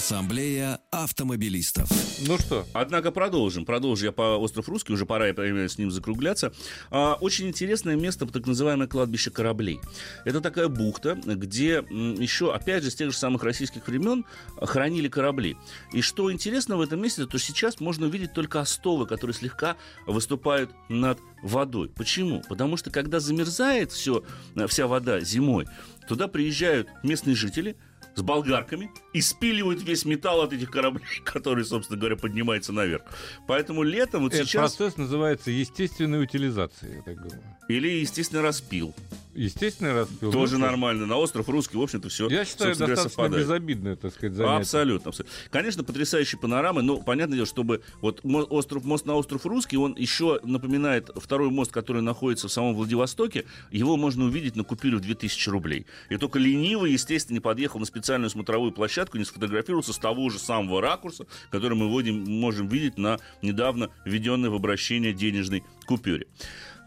Ассамблея 0.00 0.80
автомобилистов. 0.90 1.86
Ну 2.26 2.38
что? 2.38 2.66
Однако 2.72 3.10
продолжим. 3.10 3.66
Продолжим 3.66 4.06
я 4.06 4.12
по 4.12 4.38
остров 4.38 4.66
Русский, 4.66 4.94
уже 4.94 5.04
пора 5.04 5.26
я 5.26 5.68
с 5.68 5.76
ним 5.76 5.90
закругляться. 5.90 6.54
А, 6.90 7.18
очень 7.20 7.48
интересное 7.48 7.96
место, 7.96 8.24
так 8.24 8.46
называемое 8.46 8.88
кладбище 8.88 9.30
кораблей. 9.30 9.78
Это 10.24 10.40
такая 10.40 10.68
бухта, 10.68 11.20
где 11.22 11.84
еще, 11.90 12.50
опять 12.54 12.82
же, 12.82 12.90
с 12.90 12.94
тех 12.94 13.12
же 13.12 13.18
самых 13.18 13.42
российских 13.42 13.86
времен 13.86 14.24
хранили 14.56 15.08
корабли. 15.08 15.58
И 15.92 16.00
что 16.00 16.32
интересно 16.32 16.78
в 16.78 16.80
этом 16.80 17.02
месте, 17.02 17.26
то 17.26 17.36
сейчас 17.36 17.78
можно 17.78 18.06
увидеть 18.06 18.32
только 18.32 18.58
остовы, 18.58 19.06
которые 19.06 19.34
слегка 19.34 19.76
выступают 20.06 20.70
над 20.88 21.20
водой. 21.42 21.90
Почему? 21.90 22.42
Потому 22.48 22.78
что 22.78 22.90
когда 22.90 23.20
замерзает 23.20 23.92
все, 23.92 24.24
вся 24.66 24.86
вода 24.86 25.20
зимой, 25.20 25.66
туда 26.08 26.26
приезжают 26.26 26.88
местные 27.02 27.36
жители– 27.36 27.76
с 28.14 28.22
болгарками 28.22 28.90
и 29.12 29.20
спиливают 29.20 29.82
весь 29.82 30.04
металл 30.04 30.42
от 30.42 30.52
этих 30.52 30.70
кораблей, 30.70 31.04
который, 31.24 31.64
собственно 31.64 31.98
говоря, 31.98 32.16
поднимается 32.16 32.72
наверх. 32.72 33.02
Поэтому 33.46 33.82
летом 33.82 34.22
вот 34.22 34.34
Этот 34.34 34.48
сейчас... 34.48 34.76
процесс 34.76 34.96
называется 34.96 35.50
естественной 35.50 36.22
утилизацией, 36.22 36.96
я 36.96 37.02
так 37.02 37.16
думаю. 37.16 37.42
Или 37.68 37.88
естественно 38.00 38.42
распил. 38.42 38.94
Естественно, 39.34 39.94
распил. 39.94 40.32
Тоже 40.32 40.58
ну, 40.58 40.66
нормально. 40.66 41.06
На 41.06 41.16
остров 41.16 41.48
русский, 41.48 41.76
в 41.76 41.82
общем-то, 41.82 42.08
все 42.08 42.28
Я 42.28 42.44
считаю, 42.44 42.70
достаточно 42.70 43.04
совпадает. 43.04 43.44
безобидное, 43.44 43.96
так 43.96 44.12
сказать, 44.12 44.34
занятие. 44.34 44.56
Абсолютно, 44.56 45.08
абсолютно. 45.10 45.36
Конечно, 45.50 45.84
потрясающие 45.84 46.38
панорамы, 46.38 46.82
но 46.82 46.96
понятное 46.98 47.36
дело, 47.36 47.46
чтобы 47.46 47.82
вот 48.00 48.20
остров, 48.24 48.84
мост 48.84 49.06
на 49.06 49.14
остров 49.14 49.46
Русский, 49.46 49.76
он 49.76 49.94
еще 49.96 50.40
напоминает 50.42 51.10
второй 51.16 51.50
мост, 51.50 51.70
который 51.70 52.02
находится 52.02 52.48
в 52.48 52.52
самом 52.52 52.74
Владивостоке. 52.74 53.44
Его 53.70 53.96
можно 53.96 54.24
увидеть 54.24 54.56
на 54.56 54.64
купюре 54.64 54.96
в 54.96 55.00
2000 55.00 55.48
рублей. 55.48 55.86
И 56.08 56.16
только 56.16 56.40
ленивый, 56.40 56.92
естественно, 56.92 57.34
не 57.34 57.40
подъехал 57.40 57.78
на 57.78 57.86
специальную 58.00 58.30
смотровую 58.30 58.72
площадку, 58.72 59.18
не 59.18 59.24
сфотографировался 59.24 59.92
с 59.92 59.98
того 59.98 60.30
же 60.30 60.38
самого 60.38 60.80
ракурса, 60.80 61.26
который 61.50 61.76
мы 61.76 61.86
вводим, 61.86 62.24
можем 62.40 62.66
видеть 62.66 62.96
на 62.96 63.18
недавно 63.42 63.90
введенной 64.06 64.48
в 64.48 64.54
обращение 64.54 65.12
денежной 65.12 65.64
купюре. 65.86 66.26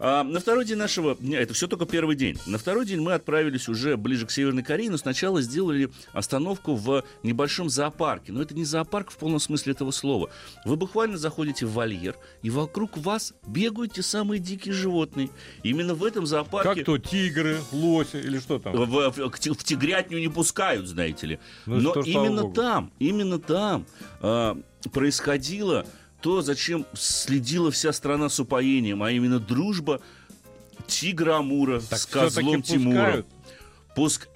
А, 0.00 0.24
на 0.24 0.40
второй 0.40 0.64
день 0.64 0.76
нашего 0.76 1.14
дня, 1.14 1.40
это 1.40 1.54
все 1.54 1.68
только 1.68 1.86
первый 1.86 2.16
день, 2.16 2.38
на 2.46 2.58
второй 2.58 2.84
день 2.86 3.00
мы 3.00 3.14
отправились 3.14 3.68
уже 3.68 3.96
ближе 3.96 4.26
к 4.26 4.30
Северной 4.30 4.62
Корее, 4.62 4.90
но 4.90 4.96
сначала 4.96 5.40
сделали 5.40 5.90
остановку 6.12 6.74
в 6.74 7.04
небольшом 7.22 7.70
зоопарке. 7.70 8.32
Но 8.32 8.42
это 8.42 8.54
не 8.54 8.64
зоопарк 8.64 9.10
в 9.10 9.16
полном 9.16 9.40
смысле 9.40 9.72
этого 9.72 9.90
слова. 9.90 10.30
Вы 10.64 10.76
буквально 10.76 11.16
заходите 11.16 11.66
в 11.66 11.72
вольер, 11.72 12.16
и 12.42 12.50
вокруг 12.50 12.96
вас 12.98 13.34
бегают 13.46 13.94
те 13.94 14.02
самые 14.02 14.40
дикие 14.40 14.74
животные. 14.74 15.30
Именно 15.62 15.94
в 15.94 16.04
этом 16.04 16.26
зоопарке... 16.26 16.74
Как 16.74 16.84
то 16.84 16.98
тигры, 16.98 17.58
лоси 17.72 18.16
или 18.16 18.38
что 18.38 18.58
там? 18.58 18.74
В, 18.74 18.86
в, 18.86 19.30
в, 19.30 19.64
тигрятню 19.64 20.18
не 20.18 20.28
пускают, 20.28 20.86
знаете 20.86 21.26
ли. 21.26 21.38
Ну, 21.66 21.80
но 21.80 21.90
что, 21.90 22.00
именно 22.00 22.50
там, 22.52 22.92
именно 22.98 23.38
там 23.38 23.86
э, 24.20 24.54
происходило 24.92 25.86
то, 26.24 26.40
зачем 26.40 26.86
следила 26.94 27.70
вся 27.70 27.92
страна 27.92 28.30
с 28.30 28.40
упоением, 28.40 29.02
а 29.02 29.10
именно 29.10 29.38
дружба 29.38 30.00
тигра 30.86 31.36
Амура 31.36 31.80
так 31.80 31.98
с 31.98 32.06
козлом. 32.06 32.62
Пускают? 32.62 33.26
Пуск... 33.94 34.28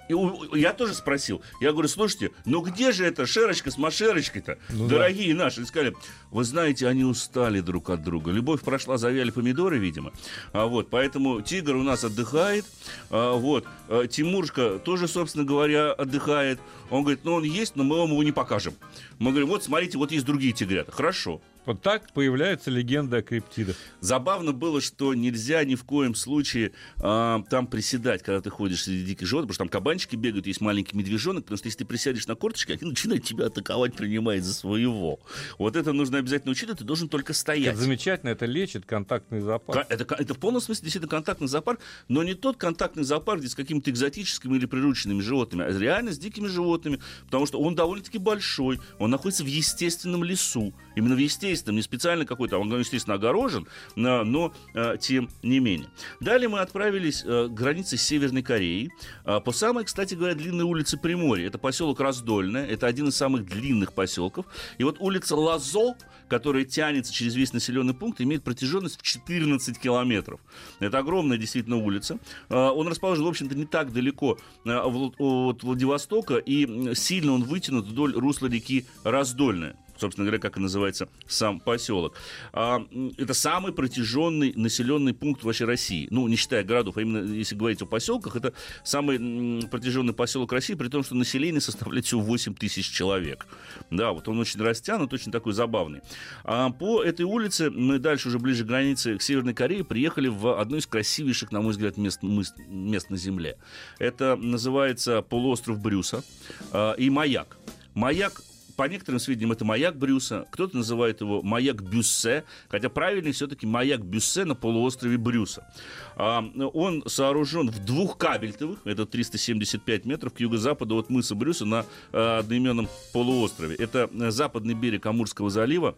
Я 0.53 0.73
тоже 0.73 0.93
спросил. 0.93 1.41
Я 1.59 1.71
говорю, 1.71 1.87
слушайте, 1.87 2.29
ну 2.45 2.61
где 2.61 2.91
же 2.91 3.05
эта 3.05 3.25
шерочка 3.25 3.71
с 3.71 3.77
машерочкой-то? 3.79 4.59
Ну 4.69 4.87
Дорогие 4.87 5.33
да. 5.33 5.45
наши. 5.45 5.61
И 5.61 5.65
сказали, 5.65 5.95
вы 6.29 6.43
знаете, 6.43 6.87
они 6.87 7.03
устали 7.03 7.59
друг 7.59 7.89
от 7.89 8.03
друга. 8.03 8.31
Любовь 8.31 8.61
прошла, 8.61 8.99
завяли 8.99 9.31
помидоры, 9.31 9.79
видимо. 9.79 10.13
А 10.53 10.67
вот, 10.67 10.91
поэтому 10.91 11.41
тигр 11.41 11.75
у 11.75 11.83
нас 11.83 12.03
отдыхает. 12.03 12.65
А, 13.09 13.33
вот. 13.33 13.65
А, 13.87 14.05
Тимуршка 14.05 14.77
тоже, 14.77 15.07
собственно 15.07 15.43
говоря, 15.43 15.91
отдыхает. 15.91 16.59
Он 16.91 17.01
говорит, 17.01 17.21
ну 17.23 17.33
он 17.33 17.43
есть, 17.43 17.75
но 17.75 17.83
мы 17.83 17.97
вам 17.97 18.11
его 18.11 18.21
не 18.21 18.31
покажем. 18.31 18.75
Мы 19.17 19.31
говорим, 19.31 19.49
вот 19.49 19.63
смотрите, 19.63 19.97
вот 19.97 20.11
есть 20.11 20.25
другие 20.25 20.53
тигрята. 20.53 20.91
Хорошо. 20.91 21.41
Вот 21.65 21.81
так 21.81 22.11
появляется 22.13 22.71
легенда 22.71 23.17
о 23.17 23.21
криптидах. 23.21 23.75
Забавно 23.99 24.53
было, 24.53 24.81
что 24.81 25.13
нельзя 25.13 25.63
ни 25.65 25.75
в 25.75 25.83
коем 25.83 26.15
случае 26.15 26.71
э, 26.97 27.43
там 27.49 27.67
приседать, 27.67 28.23
когда 28.23 28.41
ты 28.41 28.49
ходишь 28.49 28.83
среди 28.83 29.03
диких 29.03 29.27
животных, 29.27 29.49
потому 29.49 29.67
что 29.67 29.77
там 29.77 29.81
кабанчики 29.81 30.15
бегают, 30.15 30.47
есть 30.47 30.61
маленький 30.61 30.95
медвежонок, 30.97 31.43
потому 31.43 31.57
что 31.57 31.67
если 31.67 31.79
ты 31.79 31.85
присядешь 31.85 32.27
на 32.27 32.35
корточки, 32.35 32.71
они 32.71 32.89
начинают 32.89 33.25
тебя 33.25 33.47
атаковать, 33.47 33.93
принимать 33.95 34.43
за 34.43 34.53
своего. 34.53 35.19
Вот 35.57 35.75
это 35.75 35.91
нужно 35.91 36.17
обязательно 36.17 36.51
учитывать, 36.51 36.79
ты 36.79 36.85
должен 36.85 37.09
только 37.09 37.33
стоять. 37.33 37.73
Это 37.73 37.81
замечательно, 37.81 38.29
это 38.29 38.45
лечит 38.45 38.85
контактный 38.85 39.41
зоопарк. 39.41 39.85
Это, 39.89 40.15
это 40.15 40.33
в 40.33 40.39
полном 40.39 40.61
смысле 40.61 40.83
действительно 40.83 41.09
контактный 41.09 41.47
зоопарк, 41.47 41.81
но 42.07 42.23
не 42.23 42.35
тот 42.35 42.57
контактный 42.57 43.03
зоопарк, 43.03 43.41
где 43.41 43.49
с 43.49 43.55
какими-то 43.55 43.91
экзотическими 43.91 44.55
или 44.55 44.65
прирученными 44.65 45.21
животными, 45.21 45.65
а 45.65 45.77
реально 45.77 46.13
с 46.13 46.17
дикими 46.17 46.47
животными, 46.47 46.99
потому 47.25 47.45
что 47.45 47.59
он 47.59 47.75
довольно-таки 47.75 48.17
большой, 48.17 48.79
он 48.97 49.11
находится 49.11 49.43
в 49.43 49.47
естественном 49.47 50.23
лесу, 50.23 50.73
именно 50.95 51.15
в 51.15 51.19
естественном 51.19 51.48
естественно, 51.49 51.75
не 51.75 51.81
специально 51.81 52.25
какой-то, 52.25 52.57
он, 52.57 52.71
естественно, 52.79 53.15
огорожен, 53.15 53.67
но 53.95 54.53
э, 54.73 54.95
тем 54.99 55.29
не 55.43 55.59
менее. 55.59 55.89
Далее 56.19 56.49
мы 56.49 56.59
отправились 56.59 57.23
э, 57.25 57.47
к 57.47 57.53
границе 57.53 57.97
с 57.97 58.01
Северной 58.01 58.43
Кореей 58.43 58.91
э, 59.25 59.39
по 59.39 59.51
самой, 59.51 59.85
кстати 59.85 60.15
говоря, 60.15 60.35
длинной 60.35 60.65
улице 60.65 60.97
Приморья. 60.97 61.47
Это 61.47 61.57
поселок 61.57 61.99
Раздольное, 61.99 62.65
это 62.65 62.87
один 62.87 63.07
из 63.07 63.15
самых 63.15 63.45
длинных 63.45 63.93
поселков. 63.93 64.45
И 64.77 64.83
вот 64.83 64.97
улица 64.99 65.35
Лазо, 65.35 65.95
которая 66.27 66.63
тянется 66.63 67.13
через 67.13 67.35
весь 67.35 67.53
населенный 67.53 67.93
пункт, 67.93 68.21
имеет 68.21 68.43
протяженность 68.43 68.99
в 68.99 69.03
14 69.03 69.79
километров. 69.79 70.39
Это 70.79 70.99
огромная 70.99 71.37
действительно 71.37 71.77
улица. 71.77 72.19
Он 72.49 72.87
расположен, 72.87 73.25
в 73.25 73.27
общем-то, 73.27 73.55
не 73.55 73.65
так 73.65 73.91
далеко 73.91 74.37
от 74.65 75.63
Владивостока, 75.63 76.37
и 76.37 76.93
сильно 76.95 77.33
он 77.33 77.43
вытянут 77.43 77.87
вдоль 77.87 78.13
русла 78.13 78.47
реки 78.47 78.85
Раздольная 79.03 79.75
собственно 79.99 80.25
говоря, 80.25 80.39
как 80.39 80.57
и 80.57 80.59
называется 80.59 81.09
сам 81.27 81.59
поселок. 81.59 82.15
А, 82.53 82.85
это 83.17 83.33
самый 83.33 83.73
протяженный 83.73 84.53
населенный 84.55 85.13
пункт 85.13 85.43
вообще 85.43 85.65
России. 85.65 86.07
Ну, 86.11 86.27
не 86.27 86.35
считая 86.35 86.63
городов, 86.63 86.97
а 86.97 87.01
именно 87.01 87.33
если 87.33 87.55
говорить 87.55 87.81
о 87.81 87.85
поселках, 87.85 88.35
это 88.35 88.53
самый 88.83 89.67
протяженный 89.67 90.13
поселок 90.13 90.51
России, 90.53 90.73
при 90.73 90.87
том, 90.87 91.03
что 91.03 91.15
население 91.15 91.61
составляет 91.61 92.05
всего 92.05 92.21
8 92.21 92.55
тысяч 92.55 92.89
человек. 92.89 93.45
Да, 93.91 94.11
вот 94.11 94.27
он 94.27 94.39
очень 94.39 94.61
растянут, 94.61 95.13
очень 95.13 95.31
такой 95.31 95.53
забавный. 95.53 96.01
А 96.43 96.69
по 96.69 97.03
этой 97.03 97.25
улице 97.25 97.69
мы 97.69 97.99
дальше, 97.99 98.29
уже 98.29 98.39
ближе 98.39 98.63
к 98.63 98.67
границе 98.67 99.17
к 99.17 99.21
Северной 99.21 99.53
Корее, 99.53 99.83
приехали 99.83 100.27
в 100.27 100.59
одно 100.59 100.77
из 100.77 100.87
красивейших, 100.87 101.51
на 101.51 101.61
мой 101.61 101.71
взгляд, 101.71 101.97
мест, 101.97 102.21
мест 102.21 103.09
на 103.09 103.17
Земле. 103.17 103.57
Это 103.99 104.35
называется 104.35 105.21
полуостров 105.21 105.79
Брюса 105.79 106.23
э, 106.71 106.95
и 106.97 107.09
маяк. 107.09 107.57
Маяк 107.93 108.41
по 108.79 108.87
некоторым 108.87 109.19
сведениям, 109.19 109.51
это 109.51 109.65
маяк 109.65 109.97
Брюса, 109.97 110.45
кто-то 110.51 110.77
называет 110.77 111.19
его 111.19 111.41
маяк 111.41 111.81
Бюссе, 111.81 112.45
хотя 112.69 112.87
правильный 112.87 113.33
все-таки 113.33 113.67
маяк 113.67 114.05
Бюссе 114.05 114.45
на 114.45 114.55
полуострове 114.55 115.17
Брюса. 115.17 115.67
А, 116.15 116.41
он 116.73 117.03
сооружен 117.05 117.69
в 117.71 117.83
двух 117.83 118.17
кабельтовых, 118.17 118.79
это 118.85 119.05
375 119.05 120.05
метров 120.05 120.33
к 120.33 120.39
юго-западу 120.39 120.97
от 120.97 121.09
мыса 121.09 121.35
Брюса 121.35 121.65
на 121.65 121.85
а, 122.13 122.39
одноименном 122.39 122.87
полуострове. 123.11 123.75
Это 123.75 124.09
западный 124.31 124.75
берег 124.75 125.05
Амурского 125.07 125.49
залива, 125.49 125.97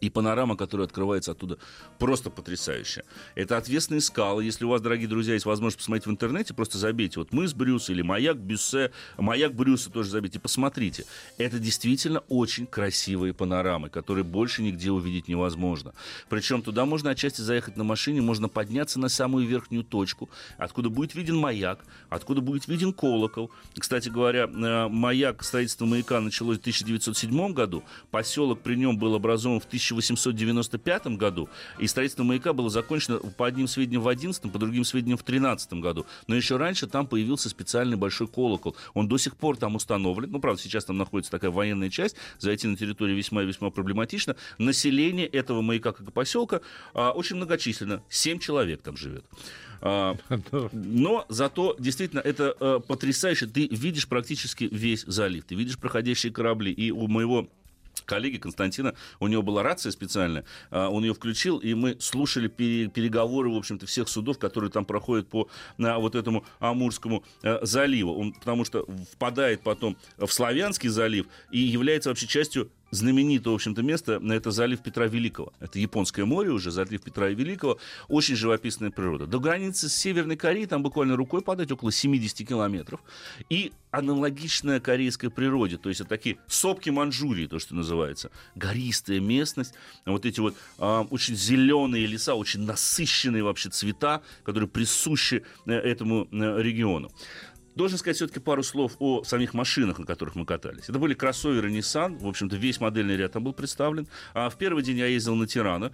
и 0.00 0.10
панорама, 0.10 0.56
которая 0.56 0.86
открывается 0.86 1.32
оттуда, 1.32 1.58
просто 1.98 2.30
потрясающая. 2.30 3.04
Это 3.34 3.56
отвесные 3.56 4.00
скалы. 4.00 4.44
Если 4.44 4.64
у 4.64 4.68
вас, 4.68 4.80
дорогие 4.80 5.08
друзья, 5.08 5.34
есть 5.34 5.46
возможность 5.46 5.78
посмотреть 5.78 6.06
в 6.06 6.10
интернете, 6.10 6.54
просто 6.54 6.78
забейте 6.78 7.18
вот 7.18 7.32
мыс 7.32 7.54
Брюса 7.54 7.92
или 7.92 8.02
маяк 8.02 8.36
Бюссе, 8.36 8.92
маяк 9.16 9.54
Брюса 9.54 9.90
тоже 9.90 10.10
забейте, 10.10 10.38
посмотрите. 10.38 11.04
Это 11.38 11.58
действительно 11.58 12.20
очень 12.28 12.66
красивые 12.66 13.34
панорамы, 13.34 13.88
которые 13.88 14.24
больше 14.24 14.62
нигде 14.62 14.90
увидеть 14.90 15.28
невозможно. 15.28 15.94
Причем 16.28 16.62
туда 16.62 16.84
можно 16.84 17.10
отчасти 17.10 17.40
заехать 17.40 17.76
на 17.76 17.84
машине, 17.84 18.20
можно 18.20 18.48
подняться 18.48 18.98
на 18.98 19.08
самую 19.08 19.46
верхнюю 19.46 19.84
точку, 19.84 20.28
откуда 20.58 20.90
будет 20.90 21.14
виден 21.14 21.36
маяк, 21.36 21.84
откуда 22.08 22.40
будет 22.40 22.68
виден 22.68 22.92
колокол. 22.92 23.50
Кстати 23.78 24.08
говоря, 24.08 24.44
э, 24.44 24.88
маяк, 24.88 25.42
строительство 25.42 25.86
маяка 25.86 26.20
началось 26.20 26.58
в 26.58 26.60
1907 26.60 27.52
году, 27.52 27.82
поселок 28.10 28.60
при 28.60 28.74
нем 28.76 28.98
был 28.98 29.14
образован 29.14 29.60
в 29.60 29.66
1895 29.76 31.06
году, 31.18 31.48
и 31.78 31.86
строительство 31.86 32.24
маяка 32.24 32.52
было 32.52 32.70
закончено 32.70 33.18
по 33.18 33.46
одним 33.46 33.68
сведениям 33.68 34.02
в 34.02 34.08
11 34.08 34.50
по 34.50 34.58
другим 34.58 34.84
сведениям 34.84 35.18
в 35.18 35.22
13 35.22 35.72
году. 35.74 36.06
Но 36.26 36.34
еще 36.34 36.56
раньше 36.56 36.86
там 36.86 37.06
появился 37.06 37.48
специальный 37.48 37.96
большой 37.96 38.28
колокол. 38.28 38.76
Он 38.94 39.08
до 39.08 39.18
сих 39.18 39.36
пор 39.36 39.56
там 39.56 39.74
установлен. 39.74 40.30
Ну, 40.30 40.40
правда, 40.40 40.60
сейчас 40.60 40.84
там 40.84 40.96
находится 40.96 41.30
такая 41.30 41.50
военная 41.50 41.90
часть. 41.90 42.16
Зайти 42.38 42.66
на 42.68 42.76
территорию 42.76 43.16
весьма 43.16 43.42
и 43.42 43.46
весьма 43.46 43.70
проблематично. 43.70 44.36
Население 44.58 45.26
этого 45.26 45.62
маяка, 45.62 45.92
как 45.92 46.08
и 46.08 46.10
поселка, 46.10 46.60
а, 46.94 47.12
очень 47.12 47.36
многочисленно. 47.36 48.02
Семь 48.08 48.38
человек 48.38 48.82
там 48.82 48.96
живет. 48.96 49.24
А, 49.80 50.16
но 50.72 51.26
зато 51.28 51.76
действительно 51.78 52.20
это 52.20 52.54
а, 52.58 52.80
потрясающе. 52.80 53.46
Ты 53.46 53.68
видишь 53.68 54.08
практически 54.08 54.68
весь 54.70 55.04
залив. 55.06 55.44
Ты 55.44 55.54
видишь 55.54 55.78
проходящие 55.78 56.32
корабли. 56.32 56.72
И 56.72 56.90
у 56.90 57.06
моего 57.06 57.48
коллеги 58.04 58.36
Константина, 58.36 58.94
у 59.20 59.26
него 59.26 59.42
была 59.42 59.62
рация 59.62 59.92
специальная, 59.92 60.44
а, 60.70 60.88
он 60.88 61.04
ее 61.04 61.14
включил, 61.14 61.58
и 61.58 61.74
мы 61.74 61.96
слушали 62.00 62.48
переговоры, 62.48 63.50
в 63.50 63.56
общем-то, 63.56 63.86
всех 63.86 64.08
судов, 64.08 64.38
которые 64.38 64.70
там 64.70 64.84
проходят 64.84 65.28
по 65.28 65.48
на 65.78 65.98
вот 65.98 66.14
этому 66.14 66.44
Амурскому 66.60 67.24
э, 67.42 67.58
заливу. 67.62 68.14
Он, 68.14 68.32
потому 68.32 68.64
что 68.64 68.86
впадает 69.12 69.62
потом 69.62 69.96
в 70.16 70.28
Славянский 70.28 70.88
залив 70.88 71.26
и 71.50 71.58
является 71.58 72.10
вообще 72.10 72.26
частью 72.26 72.70
знаменитое, 72.90 73.52
в 73.52 73.54
общем-то, 73.54 73.82
место, 73.82 74.20
это 74.30 74.50
залив 74.50 74.80
Петра 74.82 75.06
Великого. 75.06 75.52
Это 75.60 75.78
Японское 75.78 76.24
море 76.24 76.50
уже, 76.50 76.70
залив 76.70 77.02
Петра 77.02 77.28
Великого. 77.28 77.78
Очень 78.08 78.36
живописная 78.36 78.90
природа. 78.90 79.26
До 79.26 79.40
границы 79.40 79.88
с 79.88 79.94
Северной 79.94 80.36
Кореей 80.36 80.66
там 80.66 80.82
буквально 80.82 81.16
рукой 81.16 81.42
подать 81.42 81.70
около 81.70 81.92
70 81.92 82.46
километров. 82.46 83.00
И 83.50 83.72
аналогичная 83.90 84.80
корейской 84.80 85.30
природе, 85.30 85.78
то 85.78 85.88
есть 85.88 86.00
это 86.00 86.10
такие 86.10 86.36
сопки 86.46 86.90
Манчжурии, 86.90 87.46
то, 87.46 87.58
что 87.58 87.74
называется. 87.74 88.30
Гористая 88.54 89.20
местность, 89.20 89.74
вот 90.04 90.26
эти 90.26 90.40
вот 90.40 90.54
э, 90.78 91.04
очень 91.10 91.34
зеленые 91.34 92.06
леса, 92.06 92.34
очень 92.34 92.60
насыщенные 92.60 93.42
вообще 93.42 93.70
цвета, 93.70 94.22
которые 94.44 94.68
присущи 94.68 95.44
э, 95.64 95.72
этому 95.72 96.28
э, 96.30 96.62
региону. 96.62 97.10
Должен 97.76 97.98
сказать 97.98 98.16
все-таки 98.16 98.40
пару 98.40 98.62
слов 98.62 98.96
о 98.98 99.22
самих 99.22 99.52
машинах, 99.52 99.98
на 99.98 100.06
которых 100.06 100.34
мы 100.34 100.46
катались. 100.46 100.88
Это 100.88 100.98
были 100.98 101.12
кроссоверы 101.12 101.70
Nissan, 101.70 102.18
в 102.18 102.26
общем-то, 102.26 102.56
весь 102.56 102.80
модельный 102.80 103.16
ряд 103.16 103.32
там 103.32 103.44
был 103.44 103.52
представлен. 103.52 104.08
А 104.32 104.48
в 104.48 104.56
первый 104.56 104.82
день 104.82 104.96
я 104.96 105.06
ездил 105.06 105.34
на 105.34 105.46
Тирана, 105.46 105.92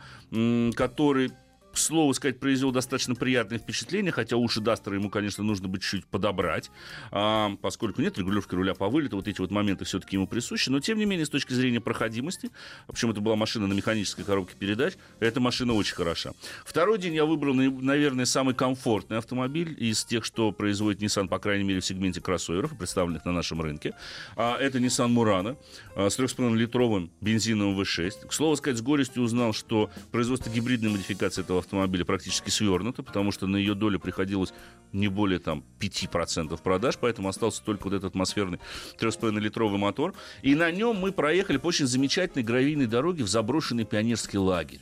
который 0.76 1.32
к 1.72 1.78
слову 1.78 2.12
сказать, 2.14 2.38
произвел 2.38 2.70
достаточно 2.70 3.14
приятное 3.14 3.58
впечатление, 3.58 4.12
хотя 4.12 4.36
уши 4.36 4.60
Дастера 4.60 4.96
ему, 4.96 5.10
конечно, 5.10 5.42
нужно 5.42 5.68
быть 5.68 5.82
чуть 5.82 6.04
подобрать, 6.06 6.70
а, 7.10 7.56
поскольку 7.62 8.02
нет 8.02 8.18
регулировки 8.18 8.54
руля 8.54 8.74
по 8.74 8.88
вылету, 8.88 9.16
вот 9.16 9.28
эти 9.28 9.40
вот 9.40 9.50
моменты 9.50 9.84
все-таки 9.84 10.16
ему 10.16 10.26
присущи, 10.26 10.68
но 10.68 10.80
тем 10.80 10.98
не 10.98 11.06
менее, 11.06 11.26
с 11.26 11.30
точки 11.30 11.54
зрения 11.54 11.80
проходимости, 11.80 12.50
причем 12.86 13.10
это 13.10 13.20
была 13.20 13.36
машина 13.36 13.66
на 13.66 13.72
механической 13.72 14.24
коробке 14.24 14.54
передач, 14.56 14.94
эта 15.20 15.40
машина 15.40 15.72
очень 15.72 15.94
хороша. 15.94 16.32
Второй 16.64 16.98
день 16.98 17.14
я 17.14 17.24
выбрал, 17.24 17.54
наверное, 17.54 18.26
самый 18.26 18.54
комфортный 18.54 19.18
автомобиль 19.18 19.74
из 19.78 20.04
тех, 20.04 20.24
что 20.24 20.52
производит 20.52 21.00
Nissan, 21.00 21.28
по 21.28 21.38
крайней 21.38 21.64
мере, 21.64 21.80
в 21.80 21.86
сегменте 21.86 22.20
кроссоверов, 22.20 22.76
представленных 22.76 23.24
на 23.24 23.32
нашем 23.32 23.62
рынке. 23.62 23.94
А, 24.36 24.56
это 24.58 24.78
Nissan 24.78 25.12
Murano 25.12 25.56
а, 25.96 26.10
с 26.10 26.18
3,5-литровым 26.18 27.10
бензиновым 27.20 27.80
V6. 27.80 28.28
К 28.28 28.32
слову 28.32 28.56
сказать, 28.56 28.78
с 28.78 28.82
горестью 28.82 29.22
узнал, 29.22 29.52
что 29.52 29.90
производство 30.10 30.50
гибридной 30.50 30.90
модификации 30.90 31.42
этого 31.42 31.61
автомобиля 31.62 32.04
практически 32.04 32.50
свернуто, 32.50 33.02
потому 33.02 33.32
что 33.32 33.46
на 33.46 33.56
ее 33.56 33.74
долю 33.74 33.98
приходилось 33.98 34.52
не 34.92 35.08
более 35.08 35.38
там 35.38 35.64
5% 35.80 36.60
продаж, 36.62 36.98
поэтому 37.00 37.28
остался 37.28 37.62
только 37.64 37.84
вот 37.84 37.94
этот 37.94 38.10
атмосферный 38.10 38.60
3,5-литровый 39.00 39.78
мотор. 39.78 40.14
И 40.42 40.54
на 40.54 40.70
нем 40.70 40.96
мы 40.96 41.12
проехали 41.12 41.56
по 41.56 41.68
очень 41.68 41.86
замечательной 41.86 42.44
гравийной 42.44 42.86
дороге 42.86 43.24
в 43.24 43.28
заброшенный 43.28 43.84
пионерский 43.84 44.38
лагерь. 44.38 44.80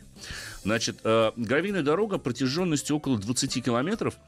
Значит, 0.64 0.98
э, 1.04 1.32
гравийная 1.36 1.82
дорога 1.82 2.18
протяженностью 2.18 2.96
около 2.96 3.18
20 3.18 3.64
километров– 3.64 4.16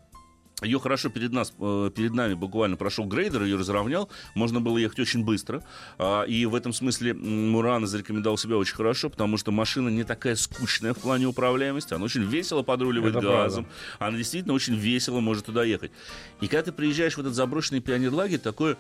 ее 0.65 0.79
хорошо 0.79 1.09
перед, 1.09 1.33
нас, 1.33 1.53
э, 1.59 1.91
перед 1.95 2.13
нами 2.13 2.35
буквально 2.35 2.77
прошел 2.77 3.05
грейдер, 3.05 3.43
ее 3.43 3.57
разровнял. 3.57 4.09
Можно 4.35 4.61
было 4.61 4.79
ехать 4.79 5.01
очень 5.01 5.25
быстро. 5.25 5.63
А, 5.99 6.23
и 6.23 6.47
в 6.47 6.55
этом 6.55 6.73
смысле 6.73 7.15
Мурана 7.15 7.87
зарекомендовал 7.87 8.37
себя 8.39 8.57
очень 8.57 8.75
хорошо, 8.75 9.11
потому 9.11 9.37
что 9.37 9.53
машина 9.53 9.89
не 9.89 10.05
такая 10.05 10.35
скучная 10.37 10.95
в 10.95 10.99
плане 10.99 11.27
управляемости. 11.27 11.95
Она 11.95 12.05
очень 12.05 12.23
весело 12.23 12.63
подруливает 12.63 13.17
Это 13.17 13.27
газом. 13.27 13.65
Правда. 13.65 14.07
Она 14.07 14.19
действительно 14.19 14.55
очень 14.55 14.75
весело 14.75 15.21
может 15.21 15.47
туда 15.47 15.65
ехать. 15.65 15.93
И 16.41 16.49
когда 16.49 16.65
ты 16.65 16.73
приезжаешь 16.73 17.17
в 17.17 17.21
этот 17.21 17.35
заброшенный 17.35 17.81
пионерлагерь, 17.81 18.39
такое 18.39 18.77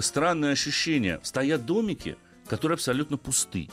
странное 0.00 0.52
ощущение. 0.52 1.20
Стоят 1.22 1.66
домики, 1.66 2.16
которые 2.48 2.74
абсолютно 2.74 3.16
пусты. 3.16 3.68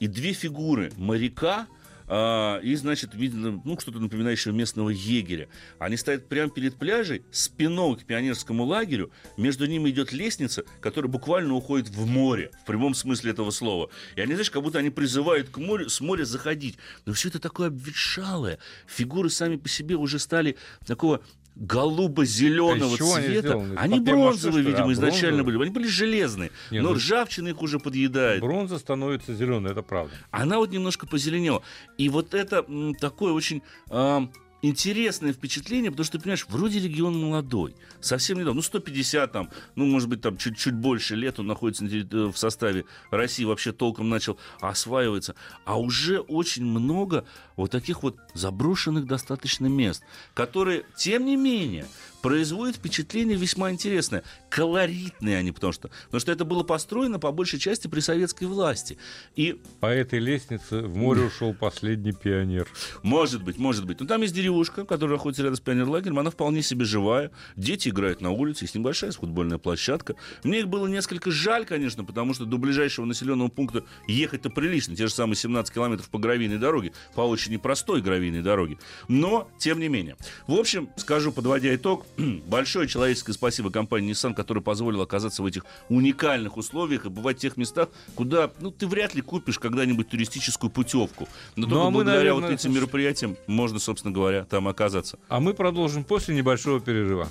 И 0.00 0.06
две 0.06 0.32
фигуры 0.32 0.92
моряка 0.96 1.66
и, 2.08 2.74
значит, 2.76 3.14
видно, 3.14 3.60
ну, 3.64 3.78
что-то 3.78 3.98
напоминающее 3.98 4.54
местного 4.54 4.90
егеря. 4.90 5.48
Они 5.78 5.96
стоят 5.96 6.28
прямо 6.28 6.50
перед 6.50 6.76
пляжей, 6.76 7.24
спиной 7.30 7.96
к 7.96 8.04
пионерскому 8.04 8.64
лагерю, 8.64 9.10
между 9.36 9.66
ними 9.66 9.90
идет 9.90 10.12
лестница, 10.12 10.64
которая 10.80 11.10
буквально 11.10 11.54
уходит 11.54 11.88
в 11.88 12.06
море, 12.06 12.50
в 12.62 12.66
прямом 12.66 12.94
смысле 12.94 13.32
этого 13.32 13.50
слова. 13.50 13.90
И 14.14 14.20
они, 14.20 14.34
знаешь, 14.34 14.50
как 14.50 14.62
будто 14.62 14.78
они 14.78 14.90
призывают 14.90 15.48
к 15.50 15.58
морю, 15.58 15.88
с 15.88 16.00
моря 16.00 16.24
заходить. 16.24 16.76
Но 17.04 17.12
все 17.12 17.28
это 17.28 17.38
такое 17.38 17.68
обветшалое. 17.68 18.58
Фигуры 18.86 19.30
сами 19.30 19.56
по 19.56 19.68
себе 19.68 19.96
уже 19.96 20.18
стали 20.18 20.56
такого 20.86 21.22
голубо-зеленого 21.56 22.94
а 22.94 22.96
цвета. 22.96 23.54
Они, 23.54 23.96
они 23.96 24.00
бронзовые, 24.00 24.62
видимо, 24.64 24.90
а, 24.90 24.92
изначально 24.92 25.42
бронзовые? 25.42 25.44
были. 25.44 25.62
Они 25.64 25.70
были 25.70 25.86
железные. 25.86 26.50
Нет, 26.70 26.82
но 26.82 26.90
ну, 26.90 26.94
ржавчина 26.96 27.48
их 27.48 27.62
уже 27.62 27.78
подъедает. 27.78 28.42
Бронза 28.42 28.78
становится 28.78 29.34
зеленой, 29.34 29.72
это 29.72 29.82
правда. 29.82 30.14
Она 30.30 30.58
вот 30.58 30.70
немножко 30.70 31.06
позеленела. 31.06 31.62
И 31.96 32.08
вот 32.08 32.34
это 32.34 32.64
м, 32.68 32.94
такое 32.94 33.32
очень... 33.32 33.62
Э, 33.90 34.26
интересное 34.62 35.32
впечатление, 35.32 35.90
потому 35.90 36.04
что 36.04 36.18
ты 36.18 36.22
понимаешь, 36.22 36.46
вроде 36.48 36.80
регион 36.80 37.18
молодой, 37.20 37.74
совсем 38.00 38.38
недавно, 38.38 38.56
ну 38.56 38.62
150 38.62 39.32
там, 39.32 39.50
ну 39.74 39.86
может 39.86 40.08
быть 40.08 40.20
там 40.20 40.36
чуть-чуть 40.36 40.74
больше 40.74 41.14
лет 41.14 41.38
он 41.38 41.46
находится 41.46 41.84
в 41.84 42.36
составе 42.36 42.84
России, 43.10 43.44
вообще 43.44 43.72
толком 43.72 44.08
начал 44.08 44.38
осваиваться, 44.60 45.34
а 45.64 45.78
уже 45.78 46.20
очень 46.20 46.64
много 46.64 47.24
вот 47.56 47.70
таких 47.70 48.02
вот 48.02 48.16
заброшенных 48.34 49.06
достаточно 49.06 49.66
мест, 49.66 50.02
которые, 50.34 50.84
тем 50.96 51.24
не 51.24 51.36
менее, 51.36 51.86
производит 52.22 52.76
впечатление 52.76 53.36
весьма 53.36 53.70
интересное. 53.70 54.22
Колоритные 54.50 55.38
они, 55.38 55.52
потому 55.52 55.72
что, 55.72 55.90
потому 56.04 56.20
что 56.20 56.32
это 56.32 56.44
было 56.44 56.62
построено 56.62 57.18
по 57.18 57.32
большей 57.32 57.58
части 57.58 57.88
при 57.88 58.00
советской 58.00 58.44
власти. 58.44 58.98
И... 59.34 59.60
По 59.80 59.86
этой 59.86 60.18
лестнице 60.18 60.82
в 60.82 60.96
море 60.96 61.22
ушел 61.22 61.54
последний 61.54 62.12
пионер. 62.12 62.68
Может 63.02 63.42
быть, 63.42 63.58
может 63.58 63.84
быть. 63.86 64.00
Но 64.00 64.06
там 64.06 64.22
есть 64.22 64.34
деревушка, 64.34 64.84
которая 64.84 65.16
находится 65.16 65.42
рядом 65.42 65.56
с 65.56 65.60
пионерлагерем, 65.60 66.18
она 66.18 66.30
вполне 66.30 66.62
себе 66.62 66.84
живая. 66.84 67.30
Дети 67.56 67.88
играют 67.88 68.20
на 68.20 68.30
улице, 68.30 68.64
есть 68.64 68.74
небольшая 68.74 69.12
футбольная 69.12 69.58
площадка. 69.58 70.14
Мне 70.42 70.60
их 70.60 70.68
было 70.68 70.86
несколько 70.86 71.30
жаль, 71.30 71.64
конечно, 71.66 72.04
потому 72.04 72.34
что 72.34 72.44
до 72.44 72.58
ближайшего 72.58 73.04
населенного 73.04 73.48
пункта 73.48 73.84
ехать-то 74.06 74.50
прилично. 74.50 74.96
Те 74.96 75.06
же 75.06 75.12
самые 75.12 75.36
17 75.36 75.72
километров 75.72 76.08
по 76.10 76.18
гравийной 76.18 76.58
дороге, 76.58 76.92
по 77.14 77.22
очень 77.22 77.52
непростой 77.52 78.00
гравийной 78.00 78.42
дороге. 78.42 78.78
Но, 79.08 79.48
тем 79.58 79.80
не 79.80 79.88
менее. 79.88 80.16
В 80.46 80.54
общем, 80.54 80.88
скажу, 80.96 81.32
подводя 81.32 81.74
итог, 81.74 82.05
большое 82.46 82.88
человеческое 82.88 83.32
спасибо 83.32 83.70
компании 83.70 84.12
Nissan, 84.12 84.34
которая 84.34 84.62
позволила 84.62 85.04
оказаться 85.04 85.42
в 85.42 85.46
этих 85.46 85.64
уникальных 85.88 86.56
условиях 86.56 87.06
и 87.06 87.08
бывать 87.08 87.38
в 87.38 87.40
тех 87.40 87.56
местах, 87.56 87.88
куда 88.14 88.50
ну, 88.60 88.70
ты 88.70 88.86
вряд 88.86 89.14
ли 89.14 89.22
купишь 89.22 89.58
когда-нибудь 89.58 90.08
туристическую 90.08 90.70
путевку. 90.70 91.28
Но 91.56 91.66
ну, 91.66 91.68
только 91.68 91.82
а 91.82 91.84
мы, 91.86 91.92
благодаря 91.92 92.18
наверное, 92.18 92.50
вот 92.50 92.60
этим 92.60 92.74
мероприятиям 92.74 93.36
можно, 93.46 93.78
собственно 93.78 94.12
говоря, 94.12 94.44
там 94.44 94.68
оказаться. 94.68 95.18
А 95.28 95.40
мы 95.40 95.54
продолжим 95.54 96.04
после 96.04 96.34
небольшого 96.34 96.80
перерыва. 96.80 97.28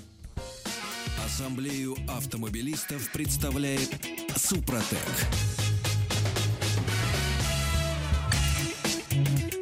Ассамблею 1.25 1.97
автомобилистов 2.07 3.11
представляет 3.11 3.89
Супротек. 4.35 4.99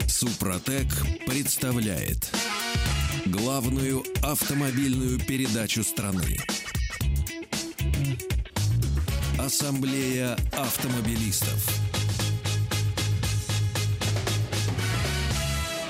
Супротек 0.08 0.88
представляет 1.26 2.32
главную 3.26 4.04
автомобильную 4.22 5.20
передачу 5.20 5.84
страны. 5.84 6.38
Ассамблея 9.40 10.38
автомобилистов. 10.52 11.68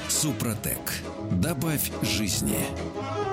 Супротек. 0.07 0.79
Добавь 1.31 1.91
жизни. 2.03 2.57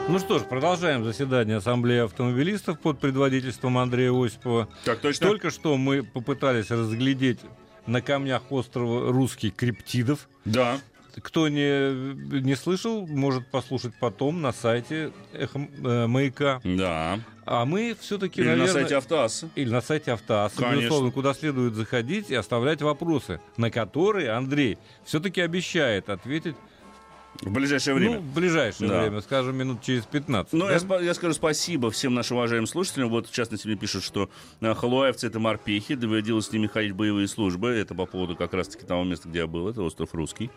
Ну 0.09 0.19
что 0.19 0.39
ж, 0.39 0.43
продолжаем 0.43 1.05
заседание 1.05 1.59
Ассамблеи 1.59 2.05
автомобилистов 2.05 2.81
под 2.81 2.99
предводительством 2.99 3.79
Андрея 3.79 4.13
Осипова. 4.13 4.69
Так 4.85 5.01
точно. 5.01 5.27
Только 5.29 5.51
что 5.51 5.77
мы 5.77 6.03
попытались 6.03 6.71
разглядеть 6.71 7.41
на 7.87 8.03
камнях 8.03 8.43
острова 8.51 9.13
русских 9.13 9.55
криптидов. 9.55 10.29
Да. 10.45 10.81
Кто 11.23 11.49
не, 11.49 12.41
не 12.41 12.55
слышал, 12.55 13.07
может 13.07 13.47
послушать 13.51 13.93
потом 13.99 14.41
на 14.41 14.53
сайте 14.53 15.13
Эхо 15.33 15.59
э, 15.59 16.07
Маяка. 16.07 16.61
Да. 16.65 17.19
А 17.45 17.65
мы 17.65 17.97
все-таки, 17.99 18.41
Или 18.41 18.49
наверное... 18.49 18.67
на 18.67 18.73
сайте 18.73 18.97
Автоасса. 18.97 19.51
Или 19.57 19.71
на 19.71 19.81
сайте 19.81 20.13
Автоасса, 20.13 20.57
Конечно. 20.57 20.77
безусловно, 20.77 21.11
куда 21.11 21.35
следует 21.35 21.75
заходить 21.75 22.31
и 22.31 22.35
оставлять 22.35 22.81
вопросы, 22.83 23.41
на 23.57 23.71
которые 23.71 24.31
Андрей 24.31 24.79
все-таки 25.05 25.41
обещает 25.41 26.11
ответить 26.11 26.55
в 27.43 27.53
ближайшее 27.53 27.95
время. 27.95 28.17
Ну, 28.17 28.21
в 28.21 28.35
ближайшее 28.35 28.89
да. 28.89 29.01
время, 29.01 29.21
скажем, 29.21 29.57
минут 29.57 29.83
через 29.83 30.05
15. 30.05 30.53
Ну, 30.53 30.67
да? 30.67 30.75
я, 30.75 31.01
я 31.01 31.15
скажу 31.15 31.33
спасибо 31.33 31.91
всем 31.91 32.15
нашим 32.15 32.37
уважаемым 32.37 32.67
слушателям. 32.67 33.09
Вот, 33.09 33.29
в 33.29 33.33
частности, 33.33 33.67
мне 33.67 33.77
пишут, 33.77 34.05
что 34.05 34.29
э, 34.61 34.75
халуаевцы— 34.75 35.27
это 35.29 35.39
морпехи, 35.39 35.95
доводилось 35.95 36.47
с 36.47 36.53
ними 36.53 36.67
ходить 36.67 36.93
в 36.93 36.97
боевые 36.97 37.29
службы. 37.29 37.71
Это 37.71 37.95
по 37.95 38.07
поводу 38.07 38.37
как 38.37 38.53
раз-таки 38.53 38.85
того 38.85 39.05
места, 39.05 39.29
где 39.29 39.41
я 39.41 39.47
был. 39.47 39.69
Это 39.69 39.83
остров 39.83 40.15
Русский. 40.15 40.51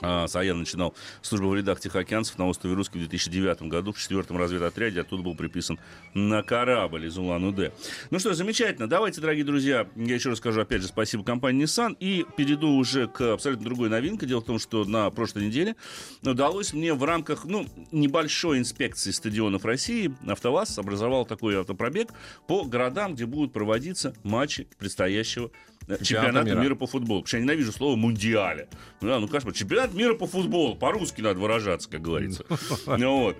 А, 0.00 0.26
Саян 0.26 0.58
начинал 0.58 0.94
службу 1.22 1.48
в 1.48 1.54
рядах 1.54 1.80
Тихоокеанцев 1.80 2.36
на 2.38 2.48
острове 2.48 2.74
Русский 2.74 2.98
в 2.98 3.02
2009 3.02 3.62
году 3.62 3.92
в 3.92 3.98
четвертом 3.98 4.36
разведотряде. 4.36 5.00
Оттуда 5.00 5.22
был 5.22 5.34
приписан 5.34 5.78
на 6.14 6.42
корабль 6.42 7.06
из 7.06 7.16
Улан-Удэ. 7.16 7.72
Ну 8.10 8.18
что, 8.18 8.34
замечательно. 8.34 8.88
Давайте, 8.88 9.20
дорогие 9.20 9.44
друзья, 9.44 9.88
я 9.94 10.14
еще 10.14 10.30
раз 10.30 10.38
скажу, 10.38 10.60
опять 10.60 10.82
же, 10.82 10.88
спасибо 10.88 11.22
компании 11.24 11.64
Nissan. 11.64 11.96
И 12.00 12.26
перейду 12.36 12.70
уже 12.70 13.06
к 13.06 13.32
абсолютно 13.32 13.64
другой 13.64 13.88
новинке. 13.88 14.26
Дело 14.26 14.40
в 14.40 14.44
том, 14.44 14.58
что 14.58 14.84
на 14.84 15.08
прошлой 15.10 15.46
неделе 15.46 15.76
удалось 16.22 16.72
мне 16.72 16.92
в 16.92 17.04
рамках 17.04 17.44
ну, 17.44 17.66
небольшой 17.92 18.58
инспекции 18.58 19.12
стадионов 19.12 19.64
России 19.64 20.14
АвтоВАЗ 20.26 20.78
образовал 20.78 21.24
такой 21.24 21.58
автопробег 21.58 22.08
по 22.48 22.64
городам, 22.64 23.14
где 23.14 23.26
будут 23.26 23.52
проводиться 23.52 24.14
матчи 24.22 24.66
предстоящего 24.78 25.50
чемпионата, 25.86 26.04
чемпионата 26.04 26.44
мира. 26.46 26.60
мира 26.60 26.74
по 26.74 26.86
футболу. 26.86 27.20
Потому 27.20 27.28
что 27.28 27.36
я 27.36 27.42
ненавижу 27.42 27.72
слово 27.72 27.96
«мундиале». 27.96 28.68
Ну, 29.00 29.08
да, 29.08 29.20
ну, 29.20 29.28
конечно, 29.28 29.52
чемпионат 29.52 29.94
мира 29.94 30.14
по 30.14 30.26
футболу. 30.26 30.74
По-русски 30.76 31.20
надо 31.20 31.40
выражаться, 31.40 31.88
как 31.88 32.02
говорится. 32.02 32.44
Ну 32.86 33.18
вот. 33.24 33.36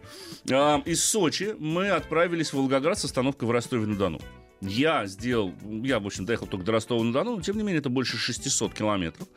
А, 0.50 0.82
из 0.84 1.04
Сочи 1.04 1.54
мы 1.58 1.90
отправились 1.90 2.50
в 2.50 2.54
Волгоград 2.54 2.98
с 2.98 3.04
остановкой 3.04 3.48
в 3.48 3.50
Ростове-на-Дону. 3.50 4.20
Я 4.66 5.06
сделал, 5.06 5.52
я, 5.62 6.00
в 6.00 6.06
общем, 6.06 6.24
доехал 6.24 6.46
только 6.46 6.64
до 6.64 6.72
Ростова-на-Дону, 6.72 7.36
но, 7.36 7.42
тем 7.42 7.56
не 7.56 7.62
менее, 7.62 7.80
это 7.80 7.90
больше 7.90 8.16
600 8.16 8.74
километров. 8.74 9.28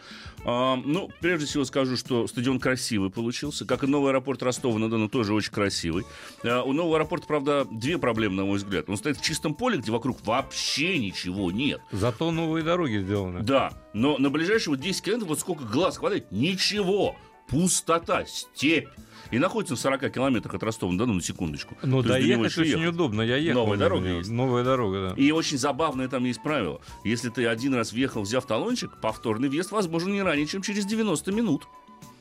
А, 0.46 0.76
ну, 0.78 1.10
прежде 1.20 1.46
всего 1.46 1.66
скажу, 1.66 1.98
что 1.98 2.28
стадион 2.28 2.60
красивый 2.60 3.10
получился, 3.10 3.66
как 3.66 3.84
и 3.84 3.88
новый 3.88 4.12
аэропорт 4.12 4.42
Ростова-на-Дону 4.44 5.10
тоже 5.10 5.34
очень 5.34 5.52
красивый. 5.52 6.06
А, 6.44 6.63
у 6.63 6.74
нового 6.74 6.98
аэропорта, 6.98 7.28
правда, 7.28 7.68
две 7.70 7.98
проблемы, 7.98 8.36
на 8.36 8.46
мой 8.46 8.58
взгляд. 8.58 8.90
Он 8.90 8.98
стоит 8.98 9.18
в 9.18 9.22
чистом 9.22 9.54
поле, 9.54 9.78
где 9.78 9.92
вокруг 9.92 10.26
вообще 10.26 10.98
ничего 10.98 11.52
нет. 11.52 11.82
Зато 11.92 12.32
новые 12.32 12.63
дороги 12.63 13.00
сделаны. 13.00 13.42
Да, 13.42 13.74
но 13.94 14.18
на 14.18 14.30
ближайшие 14.30 14.76
вот 14.76 14.80
10 14.80 15.02
километров, 15.02 15.30
вот 15.30 15.40
сколько 15.40 15.63
глаз 15.66 15.98
хватает, 15.98 16.32
ничего. 16.32 17.16
Пустота, 17.47 18.25
степь 18.25 18.89
и 19.31 19.39
находится 19.39 19.75
в 19.75 19.79
40 19.79 20.12
километрах 20.13 20.55
от 20.55 20.63
Ростова-на-Дону, 20.63 21.13
на 21.13 21.21
секундочку. 21.21 21.77
Ну, 21.83 22.01
доехать 22.01 22.57
очень 22.57 22.79
ехать. 22.79 22.93
удобно, 22.95 23.21
я 23.21 23.38
ехал. 23.38 23.63
Новая 23.63 23.77
дорога 23.77 24.07
есть. 24.07 24.29
Новая 24.29 24.63
дорога, 24.63 25.10
да. 25.10 25.21
И 25.21 25.31
очень 25.31 25.57
забавное 25.57 26.07
там 26.07 26.23
есть 26.23 26.41
правило. 26.41 26.81
Если 27.03 27.29
ты 27.29 27.45
один 27.45 27.73
раз 27.73 27.91
въехал, 27.91 28.21
взяв 28.21 28.45
талончик, 28.45 28.91
повторный 29.01 29.49
въезд 29.49 29.71
возможен 29.71 30.12
не 30.12 30.21
ранее, 30.21 30.45
чем 30.45 30.62
через 30.62 30.86
90 30.86 31.31
минут. 31.31 31.67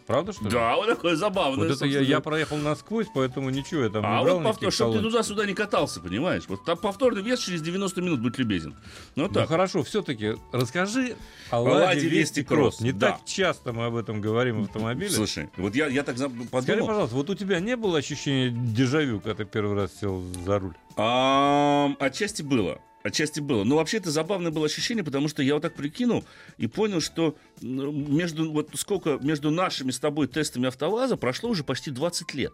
Правда, 0.07 0.33
что 0.33 0.45
ли? 0.45 0.51
Да, 0.51 0.77
вот 0.77 0.87
такое 0.87 1.17
забавное. 1.17 1.67
Вот 1.67 1.77
это 1.77 1.85
я, 1.85 2.01
я 2.01 2.21
проехал 2.21 2.57
насквозь, 2.57 3.09
поэтому 3.13 3.51
ничего 3.51 3.83
я 3.83 3.89
там 3.89 4.05
а 4.07 4.19
не 4.19 4.25
брал. 4.25 4.37
А 4.37 4.39
вот 4.39 4.45
повтор, 4.45 4.73
чтобы 4.73 4.97
ты 4.97 5.03
туда-сюда 5.03 5.47
не 5.47 5.55
катался, 5.55 6.01
понимаешь? 6.01 6.45
Вот 6.49 6.65
там 6.65 6.79
повторный 6.79 7.23
вес 7.23 7.41
через 7.41 7.61
90 7.63 8.03
минут, 8.03 8.21
будь 8.21 8.39
любезен. 8.39 8.77
Ну, 9.17 9.25
ну 9.25 9.29
так. 9.29 9.43
ну 9.45 9.49
хорошо, 9.49 9.83
все-таки 9.83 10.37
расскажи 10.53 11.17
о 11.51 11.61
Ладе 11.61 12.09
Вести 12.09 12.45
Кросс. 12.45 12.81
Не 12.81 12.93
да. 12.93 13.13
так 13.13 13.25
часто 13.25 13.73
мы 13.73 13.87
об 13.87 13.97
этом 13.97 14.21
говорим 14.21 14.63
в 14.63 14.65
автомобиле. 14.67 15.11
Слушай, 15.11 15.51
вот 15.57 15.75
я, 15.75 15.89
я 15.89 16.05
так 16.05 16.17
подумал. 16.17 16.63
Скажи, 16.63 16.85
пожалуйста, 16.85 17.17
вот 17.17 17.31
у 17.31 17.35
тебя 17.35 17.59
не 17.59 17.77
было 17.77 17.99
ощущения 17.99 18.51
дежавю, 18.51 19.21
когда 19.21 19.35
ты 19.35 19.45
первый 19.45 19.75
раз 19.75 19.91
сел 20.01 20.23
за 20.45 20.59
руль? 20.61 20.75
А, 20.97 21.93
отчасти 21.99 22.43
было. 22.43 22.81
Отчасти 23.07 23.39
было. 23.39 23.63
Но 23.63 23.77
вообще 23.77 23.99
это 23.99 24.11
забавное 24.11 24.51
было 24.51 24.67
ощущение, 24.67 25.05
потому 25.05 25.29
что 25.29 25.41
я 25.41 25.55
вот 25.55 25.63
так 25.63 25.75
прикинул 25.75 26.25
и 26.59 26.67
понял, 26.67 27.01
что 27.01 27.37
между, 27.61 28.51
вот 28.51 28.71
сколько 28.75 29.19
между 29.23 29.53
нашими 29.53 29.93
с 29.93 30.01
тобой 30.01 30.27
тестами 30.27 30.67
АвтоВАЗа 30.67 31.17
прошло 31.17 31.51
уже 31.51 31.63
почти 31.63 31.93
20 31.93 32.35
лет. 32.35 32.53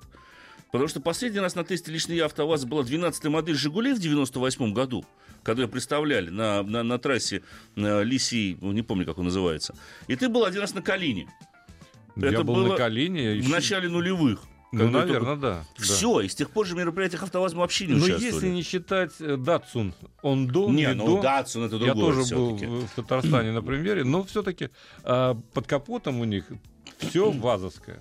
Потому 0.70 0.88
что 0.88 1.00
последний 1.00 1.40
раз 1.40 1.54
на 1.54 1.64
тесте 1.64 1.90
лично 1.90 2.12
я 2.12 2.26
АвтоВАЗа 2.26 2.66
была 2.66 2.82
12-я 2.82 3.30
модель 3.30 3.54
«Жигулей» 3.54 3.94
в 3.94 3.98
98 3.98 4.74
году, 4.74 5.06
когда 5.42 5.66
представляли 5.68 6.28
на, 6.28 6.62
на, 6.62 6.82
на 6.82 6.98
трассе 6.98 7.42
на 7.74 8.02
э, 8.02 8.04
Лисий, 8.04 8.58
ну, 8.60 8.72
не 8.72 8.82
помню, 8.82 9.06
как 9.06 9.16
он 9.16 9.24
называется. 9.24 9.74
И 10.06 10.16
ты 10.16 10.28
был 10.28 10.44
один 10.44 10.60
раз 10.60 10.74
на 10.74 10.82
Калине. 10.82 11.28
Я 12.16 12.28
Это 12.28 12.44
был 12.44 12.56
было 12.56 12.68
на 12.68 12.76
Калине. 12.76 13.40
В 13.40 13.48
начале 13.48 13.88
нулевых. 13.88 14.40
Ну, 14.72 14.88
наверное, 14.88 15.36
да. 15.36 15.64
Все, 15.76 16.18
да. 16.18 16.24
и 16.24 16.28
с 16.28 16.34
тех 16.34 16.50
пор 16.50 16.66
же 16.66 16.74
в 16.74 16.78
мероприятиях 16.78 17.22
АвтоВАЗ 17.22 17.52
мы 17.52 17.60
вообще 17.60 17.86
не 17.86 17.92
Но 17.92 18.04
участвовали. 18.06 18.34
если 18.34 18.48
не 18.48 18.62
считать 18.62 19.12
э, 19.20 19.36
Датсун, 19.36 19.94
он 20.22 20.48
до, 20.48 20.70
не, 20.70 20.86
не 20.86 20.94
ну 20.94 21.20
Датсун 21.20 21.64
это 21.64 21.78
другое 21.78 21.94
Я 21.94 22.00
тоже 22.00 22.34
был 22.34 22.56
в 22.56 22.90
Татарстане 22.96 23.52
на 23.52 23.62
премьере, 23.62 24.02
но 24.02 24.24
все-таки 24.24 24.70
а, 25.04 25.34
под 25.52 25.66
капотом 25.66 26.20
у 26.20 26.24
них 26.24 26.46
все 26.98 27.30
вазовское. 27.30 28.00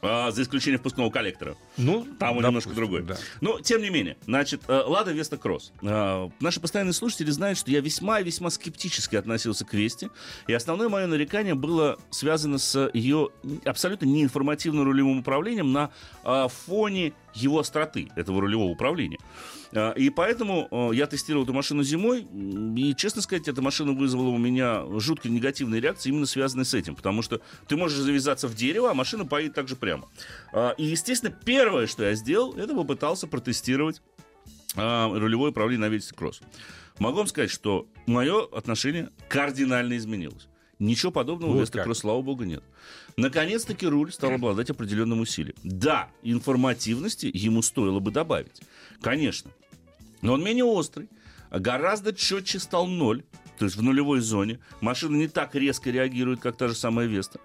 А, 0.00 0.30
за 0.30 0.42
исключением 0.42 0.78
впускного 0.78 1.10
коллектора. 1.10 1.56
Ну, 1.76 2.06
там 2.18 2.36
он 2.36 2.44
немножко 2.44 2.70
другой. 2.70 3.02
Да. 3.02 3.16
Но, 3.40 3.60
тем 3.60 3.82
не 3.82 3.90
менее, 3.90 4.16
значит, 4.26 4.62
э, 4.68 4.82
Лада 4.86 5.12
Веста 5.12 5.36
Кросс. 5.36 5.72
А, 5.82 6.30
наши 6.40 6.60
постоянные 6.60 6.92
слушатели 6.92 7.30
знают, 7.30 7.58
что 7.58 7.70
я 7.70 7.80
весьма-весьма 7.80 8.50
скептически 8.50 9.16
относился 9.16 9.64
к 9.64 9.74
Весте. 9.74 10.10
И 10.46 10.52
основное 10.52 10.88
мое 10.88 11.06
нарекание 11.06 11.54
было 11.54 11.98
связано 12.10 12.58
с 12.58 12.90
ее 12.94 13.30
абсолютно 13.64 14.06
неинформативным 14.06 14.84
рулевым 14.84 15.18
управлением 15.20 15.72
на 15.72 15.90
а, 16.22 16.48
фоне 16.48 17.12
его 17.38 17.58
остроты, 17.58 18.08
этого 18.16 18.40
рулевого 18.40 18.70
управления. 18.70 19.18
А, 19.72 19.92
и 19.92 20.10
поэтому 20.10 20.68
а, 20.70 20.90
я 20.92 21.06
тестировал 21.06 21.44
эту 21.44 21.52
машину 21.52 21.82
зимой, 21.82 22.26
и, 22.76 22.94
честно 22.96 23.22
сказать, 23.22 23.48
эта 23.48 23.62
машина 23.62 23.92
вызвала 23.92 24.28
у 24.28 24.38
меня 24.38 24.84
жуткие 24.98 25.32
негативные 25.32 25.80
реакции, 25.80 26.10
именно 26.10 26.26
связанные 26.26 26.64
с 26.64 26.74
этим, 26.74 26.94
потому 26.94 27.22
что 27.22 27.40
ты 27.66 27.76
можешь 27.76 27.98
завязаться 27.98 28.48
в 28.48 28.54
дерево, 28.54 28.90
а 28.90 28.94
машина 28.94 29.24
поедет 29.24 29.54
также 29.54 29.76
прямо. 29.76 30.08
А, 30.52 30.70
и, 30.72 30.84
естественно, 30.84 31.34
первое, 31.44 31.86
что 31.86 32.04
я 32.04 32.14
сделал, 32.14 32.54
это 32.54 32.74
попытался 32.74 33.26
протестировать 33.26 34.02
рулевое 34.74 35.50
управление 35.50 35.88
на 35.88 35.90
Вельсе 35.90 36.14
Кросс. 36.14 36.40
Могу 36.98 37.18
вам 37.18 37.26
сказать, 37.26 37.50
что 37.50 37.88
мое 38.06 38.46
отношение 38.46 39.10
кардинально 39.28 39.96
изменилось. 39.96 40.46
Ничего 40.78 41.10
подобного 41.10 41.50
вот 41.50 41.56
у 41.56 41.60
Веста 41.60 41.82
Кросс, 41.82 41.98
слава 41.98 42.22
богу, 42.22 42.44
нет. 42.44 42.62
Наконец-таки 43.18 43.84
руль 43.84 44.12
стал 44.12 44.34
обладать 44.34 44.70
определенным 44.70 45.18
усилием. 45.18 45.56
Да, 45.64 46.08
информативности 46.22 47.28
ему 47.34 47.62
стоило 47.62 47.98
бы 47.98 48.12
добавить. 48.12 48.62
Конечно. 49.00 49.50
Но 50.22 50.34
он 50.34 50.44
менее 50.44 50.64
острый, 50.64 51.08
гораздо 51.50 52.14
четче 52.14 52.60
стал 52.60 52.86
ноль 52.86 53.24
то 53.58 53.64
есть 53.64 53.76
в 53.76 53.82
нулевой 53.82 54.20
зоне. 54.20 54.60
Машина 54.80 55.16
не 55.16 55.28
так 55.28 55.54
резко 55.54 55.90
реагирует, 55.90 56.40
как 56.40 56.56
та 56.56 56.68
же 56.68 56.74
самая 56.74 57.06
Веста. 57.06 57.40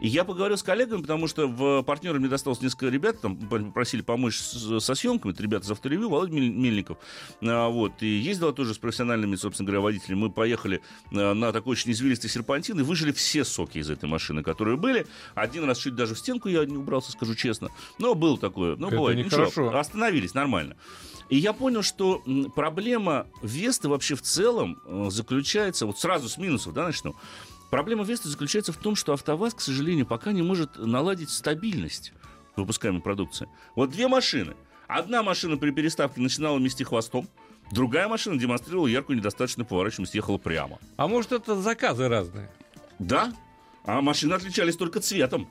И 0.00 0.08
я 0.08 0.24
поговорил 0.24 0.56
с 0.56 0.62
коллегами, 0.62 1.02
потому 1.02 1.26
что 1.26 1.46
в 1.46 1.82
партнеры 1.82 2.18
мне 2.18 2.28
досталось 2.28 2.60
несколько 2.60 2.88
ребят, 2.88 3.20
там 3.20 3.36
попросили 3.36 4.02
помочь 4.02 4.38
с, 4.38 4.80
со 4.80 4.94
съемками, 4.94 5.32
это 5.32 5.42
ребята 5.42 5.66
из 5.66 5.70
авторевью, 5.70 6.08
Володя 6.08 6.32
Мельников. 6.34 6.98
А, 7.42 7.68
вот, 7.68 8.02
и 8.02 8.06
ездила 8.06 8.52
тоже 8.52 8.74
с 8.74 8.78
профессиональными, 8.78 9.36
собственно 9.36 9.66
говоря, 9.66 9.80
водителями. 9.80 10.20
Мы 10.20 10.30
поехали 10.30 10.82
а, 11.12 11.34
на 11.34 11.52
такой 11.52 11.72
очень 11.72 11.92
извилистый 11.92 12.30
серпантин 12.30 12.78
и 12.80 12.82
выжили 12.82 13.12
все 13.12 13.44
соки 13.44 13.78
из 13.78 13.90
этой 13.90 14.08
машины, 14.08 14.42
которые 14.42 14.76
были. 14.76 15.06
Один 15.34 15.64
раз 15.64 15.78
чуть 15.78 15.94
даже 15.94 16.14
в 16.14 16.18
стенку 16.18 16.48
я 16.48 16.64
не 16.64 16.76
убрался, 16.76 17.12
скажу 17.12 17.34
честно. 17.34 17.70
Но 17.98 18.14
было 18.14 18.38
такое. 18.38 18.76
Ну, 18.76 18.90
бывает. 18.90 19.24
Ничего, 19.24 19.76
остановились, 19.76 20.34
нормально. 20.34 20.76
И 21.30 21.36
я 21.36 21.52
понял, 21.52 21.82
что 21.82 22.22
проблема 22.54 23.26
Весты 23.42 23.88
вообще 23.88 24.14
в 24.14 24.22
целом 24.22 24.80
э, 24.84 25.08
заключается, 25.54 25.86
вот 25.86 25.98
сразу 25.98 26.28
с 26.28 26.36
минусов, 26.36 26.74
да, 26.74 26.84
начну. 26.84 27.14
Проблема 27.70 28.04
Весты 28.04 28.28
заключается 28.28 28.72
в 28.72 28.76
том, 28.76 28.96
что 28.96 29.12
АвтоВАЗ, 29.12 29.54
к 29.54 29.60
сожалению, 29.60 30.04
пока 30.04 30.32
не 30.32 30.42
может 30.42 30.76
наладить 30.78 31.30
стабильность 31.30 32.12
выпускаемой 32.56 33.00
продукции. 33.00 33.48
Вот 33.76 33.90
две 33.90 34.08
машины. 34.08 34.54
Одна 34.88 35.22
машина 35.22 35.56
при 35.56 35.70
переставке 35.70 36.20
начинала 36.20 36.58
мести 36.58 36.82
хвостом, 36.82 37.28
другая 37.70 38.08
машина 38.08 38.38
демонстрировала 38.38 38.88
яркую 38.88 39.18
недостаточную 39.18 39.66
поворачиваемость, 39.66 40.14
ехала 40.14 40.38
прямо. 40.38 40.78
А 40.96 41.06
может, 41.06 41.32
это 41.32 41.56
заказы 41.56 42.08
разные? 42.08 42.50
Да, 42.98 43.32
а 43.84 44.00
машины 44.00 44.34
отличались 44.34 44.76
только 44.76 45.00
цветом. 45.00 45.48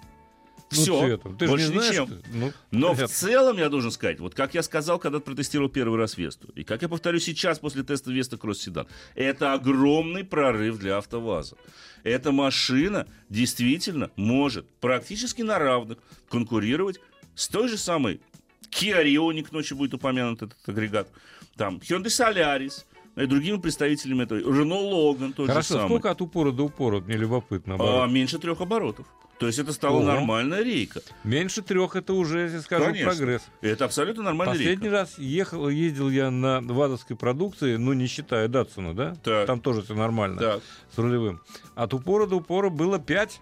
Все, 0.73 0.93
ну, 0.93 1.07
цветом. 1.07 1.37
Ты 1.37 1.47
больше 1.47 1.67
не 1.67 1.73
знаешь, 1.73 1.91
ничем. 1.91 2.21
Ну, 2.33 2.53
Но 2.71 2.87
понятно. 2.89 3.07
в 3.07 3.11
целом, 3.11 3.57
я 3.57 3.69
должен 3.69 3.91
сказать, 3.91 4.19
вот 4.19 4.35
как 4.35 4.53
я 4.53 4.63
сказал, 4.63 4.99
когда 4.99 5.19
протестировал 5.19 5.69
первый 5.69 5.97
раз 5.97 6.17
Весту, 6.17 6.49
и 6.55 6.63
как 6.63 6.81
я 6.81 6.89
повторю 6.89 7.19
сейчас 7.19 7.59
после 7.59 7.83
теста 7.83 8.11
Веста 8.11 8.37
Кросс 8.37 8.61
Седан, 8.61 8.87
это 9.15 9.53
огромный 9.53 10.23
прорыв 10.23 10.77
для 10.77 10.97
АвтоВАЗа. 10.97 11.55
Эта 12.03 12.31
машина 12.31 13.07
действительно 13.29 14.11
может 14.15 14.67
практически 14.79 15.41
на 15.41 15.57
равных 15.59 15.99
конкурировать 16.29 16.99
с 17.35 17.47
той 17.47 17.67
же 17.69 17.77
самой 17.77 18.21
Kia 18.69 19.03
Rio, 19.03 19.47
ночью 19.51 19.77
будет 19.77 19.93
упомянут 19.93 20.41
этот 20.41 20.57
агрегат, 20.67 21.07
там 21.55 21.77
Hyundai 21.77 22.05
Solaris, 22.05 22.85
и 23.15 23.25
другими 23.25 23.57
представителями 23.57 24.23
этого. 24.23 24.39
Рено 24.39 24.75
Логан 24.75 25.33
тот 25.33 25.47
Хорошо, 25.47 25.61
же 25.61 25.73
самый. 25.75 25.87
сколько 25.87 26.11
от 26.11 26.21
упора 26.21 26.51
до 26.51 26.63
упора? 26.63 26.99
Мне 26.99 27.15
любопытно. 27.15 27.75
А, 27.79 28.07
меньше 28.07 28.39
трех 28.39 28.61
оборотов. 28.61 29.05
То 29.39 29.47
есть 29.47 29.59
это 29.59 29.73
стала 29.73 29.97
Ого. 29.97 30.05
нормальная 30.05 30.61
рейка. 30.63 31.01
Меньше 31.23 31.61
трех 31.61 31.95
это 31.95 32.13
уже, 32.13 32.41
если 32.41 32.59
скажу, 32.59 32.85
Конечно. 32.85 33.11
прогресс. 33.11 33.41
Это 33.61 33.85
абсолютно 33.85 34.23
нормальная 34.23 34.53
Последний 34.55 34.83
рейка. 34.83 34.91
раз 34.99 35.17
ехал, 35.17 35.67
ездил 35.69 36.09
я 36.09 36.31
на 36.31 36.61
вазовской 36.61 37.15
продукции, 37.17 37.75
ну 37.75 37.93
не 37.93 38.07
считая 38.07 38.47
Датсуна, 38.47 38.93
да? 38.93 39.15
Так. 39.23 39.47
Там 39.47 39.59
тоже 39.59 39.81
все 39.81 39.95
нормально. 39.95 40.39
Так. 40.39 40.61
С 40.95 40.97
рулевым. 40.97 41.41
От 41.75 41.93
упора 41.93 42.25
до 42.27 42.37
упора 42.37 42.69
было 42.69 42.99
5. 42.99 43.41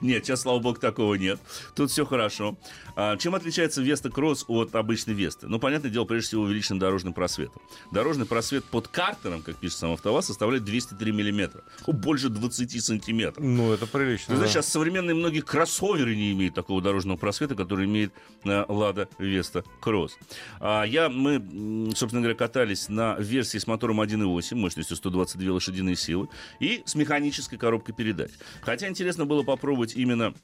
Нет, 0.00 0.24
сейчас, 0.24 0.42
слава 0.42 0.58
богу, 0.58 0.78
такого 0.78 1.14
нет. 1.14 1.40
Тут 1.74 1.90
все 1.90 2.04
хорошо. 2.04 2.56
А, 2.96 3.16
чем 3.16 3.34
отличается 3.34 3.82
Веста 3.82 4.10
Кросс 4.10 4.44
от 4.48 4.74
обычной 4.74 5.14
Весты? 5.14 5.46
Ну, 5.46 5.58
понятное 5.58 5.90
дело, 5.90 6.04
прежде 6.04 6.28
всего, 6.28 6.42
увеличенным 6.42 6.78
дорожным 6.78 7.12
просветом. 7.12 7.62
Дорожный 7.92 8.26
просвет 8.26 8.64
под 8.64 8.88
картером, 8.88 9.42
как 9.42 9.56
пишет 9.56 9.78
сам 9.78 9.92
АвтоВАЗ, 9.92 10.26
составляет 10.26 10.64
203 10.64 11.12
миллиметра. 11.12 11.62
Больше 11.86 12.28
20 12.28 12.84
сантиметров. 12.84 13.44
Ну, 13.44 13.72
это 13.72 13.86
прилично. 13.86 14.32
Ты 14.32 14.36
знаешь, 14.36 14.52
сейчас 14.52 14.68
современные 14.68 15.14
многие 15.14 15.40
кроссоверы 15.40 16.14
не 16.14 16.32
имеют 16.32 16.54
такого 16.54 16.82
дорожного 16.82 17.16
просвета, 17.16 17.54
который 17.54 17.86
имеет 17.86 18.12
э, 18.44 18.64
Лада 18.68 19.08
Веста 19.18 19.64
Кросс. 19.80 20.18
А 20.60 20.84
я, 20.84 21.08
мы, 21.08 21.92
собственно 21.94 22.20
говоря, 22.22 22.36
катались 22.36 22.88
на 22.88 23.16
версии 23.18 23.58
с 23.58 23.66
мотором 23.66 24.00
1.8, 24.00 24.54
мощностью 24.54 24.96
122 24.96 25.52
лошадиные 25.52 25.96
силы, 25.96 26.28
и 26.60 26.82
с 26.84 26.94
механической 26.94 27.56
коробкой 27.56 27.94
передач. 27.94 28.30
Хотя 28.60 28.88
интересно 28.98 29.26
было 29.26 29.44
попробовать 29.44 29.94
именно 29.94 30.34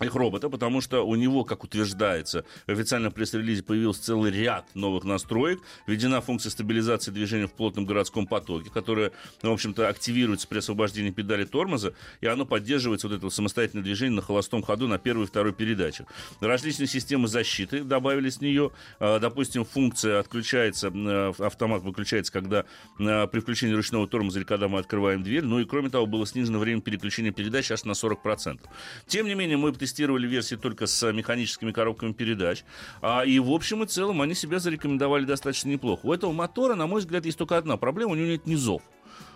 их 0.00 0.14
робота, 0.14 0.48
потому 0.48 0.80
что 0.80 1.06
у 1.06 1.14
него, 1.14 1.44
как 1.44 1.64
утверждается, 1.64 2.44
в 2.66 2.72
официальном 2.72 3.12
пресс-релизе 3.12 3.62
появился 3.62 4.02
целый 4.02 4.30
ряд 4.30 4.66
новых 4.74 5.04
настроек. 5.04 5.60
Введена 5.86 6.20
функция 6.20 6.50
стабилизации 6.50 7.10
движения 7.10 7.46
в 7.46 7.52
плотном 7.52 7.84
городском 7.84 8.26
потоке, 8.26 8.70
которая, 8.70 9.12
в 9.42 9.50
общем-то, 9.50 9.88
активируется 9.88 10.48
при 10.48 10.58
освобождении 10.58 11.10
педали 11.10 11.44
тормоза, 11.44 11.94
и 12.20 12.26
оно 12.26 12.46
поддерживается 12.46 13.08
вот 13.08 13.16
это 13.16 13.26
вот 13.26 13.34
самостоятельное 13.34 13.84
движение 13.84 14.16
на 14.16 14.22
холостом 14.22 14.62
ходу 14.62 14.88
на 14.88 14.98
первой 14.98 15.24
и 15.24 15.26
второй 15.26 15.52
передаче. 15.52 16.06
Различные 16.40 16.86
системы 16.86 17.28
защиты 17.28 17.84
добавились 17.84 18.38
в 18.38 18.40
нее. 18.42 18.70
А, 18.98 19.18
допустим, 19.18 19.64
функция 19.64 20.20
отключается, 20.20 20.88
э, 20.88 21.32
автомат 21.38 21.82
выключается, 21.82 22.32
когда 22.32 22.64
э, 22.98 23.26
при 23.26 23.40
включении 23.40 23.74
ручного 23.74 24.08
тормоза 24.08 24.38
или 24.38 24.44
когда 24.44 24.68
мы 24.68 24.78
открываем 24.78 25.22
дверь. 25.22 25.44
Ну 25.44 25.60
и, 25.60 25.64
кроме 25.64 25.90
того, 25.90 26.06
было 26.06 26.26
снижено 26.26 26.58
время 26.58 26.80
переключения 26.80 27.32
передач 27.32 27.70
аж 27.70 27.84
на 27.84 27.92
40%. 27.92 28.60
Тем 29.06 29.26
не 29.26 29.34
менее, 29.34 29.56
мы 29.56 29.72
тестировали 29.92 30.26
версии 30.26 30.56
только 30.56 30.86
с 30.86 31.12
механическими 31.12 31.70
коробками 31.70 32.12
передач. 32.12 32.64
А, 33.02 33.24
и 33.24 33.38
в 33.38 33.50
общем 33.50 33.82
и 33.82 33.86
целом 33.86 34.22
они 34.22 34.34
себя 34.34 34.58
зарекомендовали 34.58 35.24
достаточно 35.24 35.68
неплохо. 35.68 36.06
У 36.06 36.12
этого 36.12 36.32
мотора, 36.32 36.74
на 36.74 36.86
мой 36.86 37.00
взгляд, 37.00 37.26
есть 37.26 37.36
только 37.36 37.58
одна 37.58 37.76
проблема, 37.76 38.12
у 38.12 38.14
него 38.14 38.28
нет 38.28 38.46
низов. 38.46 38.82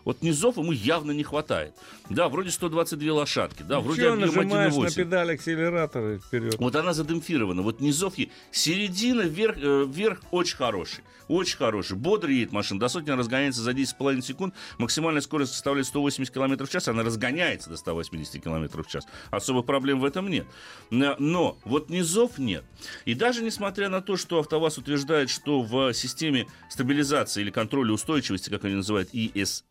Вот 0.06 0.22
низов 0.22 0.56
ему 0.56 0.70
явно 0.70 1.10
не 1.10 1.24
хватает. 1.24 1.74
Да, 2.08 2.28
вроде 2.28 2.52
122 2.52 3.12
лошадки, 3.12 3.64
да, 3.64 3.80
вроде 3.80 4.02
Чё 4.02 4.12
объем 4.12 4.28
нажимаешь 4.28 4.72
1,8. 4.72 4.82
на 4.84 4.90
педаль 4.92 5.34
акселератора 5.34 6.18
вперед? 6.18 6.54
Вот 6.58 6.76
она 6.76 6.94
задемпфирована. 6.94 7.62
Вот 7.62 7.80
низов. 7.80 8.14
Середина, 8.52 9.22
вверх, 9.22 9.56
э, 9.58 9.84
вверх 9.84 10.20
очень 10.30 10.56
хороший. 10.56 11.02
Очень 11.26 11.56
хороший. 11.56 11.96
Бодро 11.96 12.30
едет 12.30 12.52
машина. 12.52 12.78
До 12.78 12.86
сотни 12.86 13.10
разгоняется 13.10 13.62
за 13.62 13.72
10,5 13.72 14.22
секунд. 14.22 14.54
Максимальная 14.78 15.20
скорость 15.20 15.54
составляет 15.54 15.88
180 15.88 16.32
км 16.32 16.64
в 16.64 16.70
час. 16.70 16.86
Она 16.86 17.02
разгоняется 17.02 17.68
до 17.68 17.76
180 17.76 18.40
км 18.40 18.82
в 18.84 18.86
час. 18.86 19.06
Особых 19.32 19.66
проблем 19.66 19.98
в 19.98 20.04
этом 20.04 20.28
нет. 20.28 20.46
Но, 20.90 21.16
но 21.18 21.58
вот 21.64 21.90
низов 21.90 22.38
нет. 22.38 22.64
И 23.06 23.14
даже 23.14 23.42
несмотря 23.42 23.88
на 23.88 24.00
то, 24.00 24.16
что 24.16 24.38
АвтоВАЗ 24.38 24.78
утверждает, 24.78 25.30
что 25.30 25.62
в 25.62 25.92
системе 25.94 26.46
стабилизации 26.70 27.40
или 27.40 27.50
контроля 27.50 27.92
устойчивости, 27.92 28.50
как 28.50 28.64
они 28.64 28.76
называют, 28.76 29.12
ESC, 29.12 29.64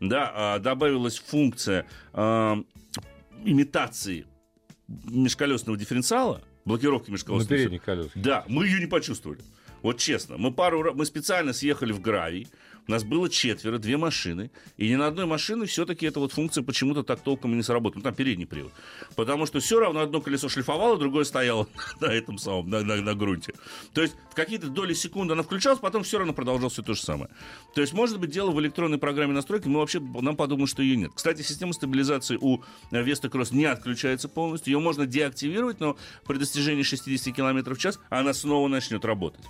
да, 0.00 0.32
а, 0.34 0.58
добавилась 0.58 1.18
функция 1.18 1.86
а, 2.12 2.62
имитации 3.44 4.26
межколесного 4.88 5.78
дифференциала, 5.78 6.42
блокировки 6.64 7.10
На 7.10 7.12
межколесного 7.12 7.48
передних 7.48 7.82
колесах. 7.82 8.12
да, 8.14 8.44
мы 8.48 8.66
ее 8.66 8.80
не 8.80 8.86
почувствовали. 8.86 9.40
Вот 9.82 9.98
честно, 9.98 10.36
мы 10.36 10.52
пару 10.52 10.94
мы 10.94 11.06
специально 11.06 11.52
съехали 11.52 11.92
в 11.92 12.00
гравий, 12.00 12.48
нас 12.90 13.04
было 13.04 13.28
четверо, 13.28 13.78
две 13.78 13.96
машины, 13.96 14.50
и 14.76 14.88
ни 14.88 14.96
на 14.96 15.06
одной 15.06 15.26
машине 15.26 15.66
все-таки 15.66 16.06
эта 16.06 16.20
вот 16.20 16.32
функция 16.32 16.62
почему-то 16.62 17.02
так 17.02 17.20
толком 17.20 17.52
и 17.52 17.56
не 17.56 17.62
сработала. 17.62 18.00
Ну, 18.00 18.02
там 18.02 18.14
передний 18.14 18.46
привод. 18.46 18.72
Потому 19.16 19.46
что 19.46 19.60
все 19.60 19.80
равно 19.80 20.00
одно 20.00 20.20
колесо 20.20 20.48
шлифовало, 20.48 20.98
другое 20.98 21.24
стояло 21.24 21.66
на 22.00 22.06
этом 22.06 22.38
самом, 22.38 22.68
на, 22.68 22.82
на- 22.82 23.00
на 23.00 23.14
грунте. 23.14 23.54
То 23.94 24.02
есть 24.02 24.14
в 24.30 24.34
какие-то 24.34 24.68
доли 24.68 24.94
секунды 24.94 25.32
она 25.32 25.42
включалась, 25.42 25.80
потом 25.80 26.02
все 26.02 26.18
равно 26.18 26.32
продолжалось 26.32 26.74
все 26.74 26.82
то 26.82 26.94
же 26.94 27.00
самое. 27.00 27.30
То 27.74 27.80
есть, 27.80 27.92
может 27.92 28.18
быть, 28.20 28.30
дело 28.30 28.50
в 28.50 28.60
электронной 28.60 28.98
программе 28.98 29.32
настройки, 29.32 29.68
мы 29.68 29.78
вообще, 29.80 30.00
нам 30.00 30.36
подумали, 30.36 30.66
что 30.66 30.82
ее 30.82 30.96
нет. 30.96 31.12
Кстати, 31.14 31.42
система 31.42 31.72
стабилизации 31.72 32.36
у 32.40 32.58
э, 32.90 33.02
Vesta 33.02 33.30
Cross 33.30 33.54
не 33.54 33.64
отключается 33.64 34.28
полностью, 34.28 34.72
ее 34.72 34.80
можно 34.80 35.06
деактивировать, 35.06 35.80
но 35.80 35.96
при 36.26 36.38
достижении 36.38 36.82
60 36.82 37.34
км 37.34 37.74
в 37.74 37.78
час 37.78 37.98
она 38.10 38.32
снова 38.34 38.68
начнет 38.68 39.04
работать. 39.04 39.44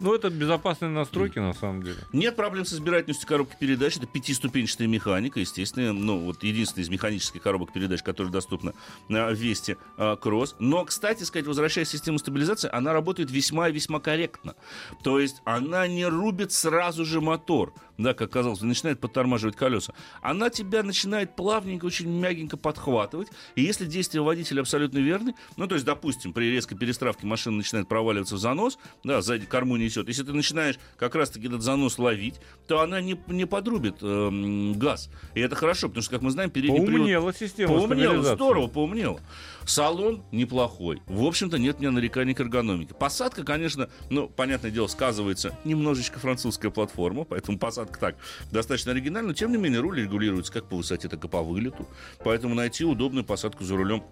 Ну, 0.00 0.14
это 0.14 0.30
безопасные 0.30 0.90
настройки, 0.90 1.38
на 1.38 1.52
самом 1.52 1.82
деле. 1.82 1.98
Нет 2.12 2.36
проблем 2.36 2.64
с 2.64 2.72
избирательностью 2.72 3.28
коробки 3.28 3.56
передач. 3.58 3.96
Это 3.96 4.06
пятиступенчатая 4.06 4.88
механика, 4.88 5.40
естественно. 5.40 5.92
Ну, 5.92 6.18
вот 6.18 6.42
единственная 6.42 6.84
из 6.84 6.88
механических 6.88 7.42
коробок 7.42 7.72
передач, 7.72 8.02
которая 8.02 8.32
доступна 8.32 8.74
на 9.08 9.30
Весте 9.30 9.76
а, 9.96 10.16
Кросс. 10.16 10.56
Но, 10.58 10.84
кстати 10.84 11.24
сказать, 11.24 11.46
возвращаясь 11.46 11.88
к 11.88 11.92
системе 11.92 12.18
стабилизации, 12.18 12.68
она 12.72 12.92
работает 12.92 13.30
весьма 13.30 13.68
и 13.68 13.72
весьма 13.72 14.00
корректно. 14.00 14.54
То 15.02 15.18
есть 15.18 15.42
она 15.44 15.86
не 15.86 16.06
рубит 16.06 16.52
сразу 16.52 17.04
же 17.04 17.20
мотор, 17.20 17.74
да, 17.98 18.14
как 18.14 18.30
казалось, 18.30 18.60
начинает 18.60 19.00
подтормаживать 19.00 19.56
колеса. 19.56 19.92
Она 20.22 20.50
тебя 20.50 20.82
начинает 20.82 21.34
плавненько, 21.36 21.86
очень 21.86 22.08
мягенько 22.08 22.56
подхватывать. 22.56 23.28
И 23.56 23.62
если 23.62 23.86
действия 23.86 24.20
водителя 24.20 24.60
абсолютно 24.60 24.98
верны, 24.98 25.34
ну, 25.56 25.66
то 25.66 25.74
есть, 25.74 25.84
допустим, 25.84 26.32
при 26.32 26.50
резкой 26.50 26.78
перестравке 26.78 27.26
машина 27.26 27.56
начинает 27.56 27.88
проваливаться 27.88 28.36
в 28.36 28.38
занос, 28.38 28.78
да, 29.04 29.20
сзади 29.20 29.46
корму 29.46 29.67
несет. 29.76 30.08
Если 30.08 30.22
ты 30.22 30.32
начинаешь 30.32 30.78
как 30.96 31.14
раз-таки 31.14 31.46
этот 31.46 31.62
занос 31.62 31.98
ловить, 31.98 32.36
то 32.66 32.80
она 32.80 33.00
не, 33.00 33.18
не 33.28 33.46
подрубит 33.46 34.02
эм, 34.02 34.74
газ. 34.78 35.10
И 35.34 35.40
это 35.40 35.56
хорошо, 35.56 35.88
потому 35.88 36.02
что, 36.02 36.12
как 36.12 36.22
мы 36.22 36.30
знаем, 36.30 36.50
передний 36.50 36.80
привод... 36.80 36.98
Поумнела 36.98 37.34
система 37.34 37.74
Поумнела, 37.74 38.22
здорово, 38.22 38.66
поумнела. 38.68 39.20
Салон 39.66 40.22
неплохой. 40.32 41.02
В 41.06 41.24
общем-то, 41.24 41.58
нет 41.58 41.76
у 41.76 41.80
меня 41.80 41.90
нареканий 41.90 42.34
к 42.34 42.40
эргономике. 42.40 42.94
Посадка, 42.94 43.44
конечно, 43.44 43.90
ну, 44.08 44.28
понятное 44.28 44.70
дело, 44.70 44.86
сказывается 44.86 45.56
немножечко 45.64 46.18
французская 46.18 46.70
платформа, 46.70 47.24
поэтому 47.24 47.58
посадка 47.58 47.98
так 47.98 48.16
достаточно 48.50 48.92
оригинальна, 48.92 49.28
но 49.28 49.34
тем 49.34 49.52
не 49.52 49.58
менее 49.58 49.80
руль 49.80 50.00
регулируется 50.00 50.52
как 50.52 50.68
по 50.68 50.76
высоте, 50.76 51.08
так 51.08 51.22
и 51.22 51.28
по 51.28 51.42
вылету. 51.42 51.86
Поэтому 52.24 52.54
найти 52.54 52.84
удобную 52.84 53.24
посадку 53.24 53.64
за 53.64 53.76
рулем 53.76 54.04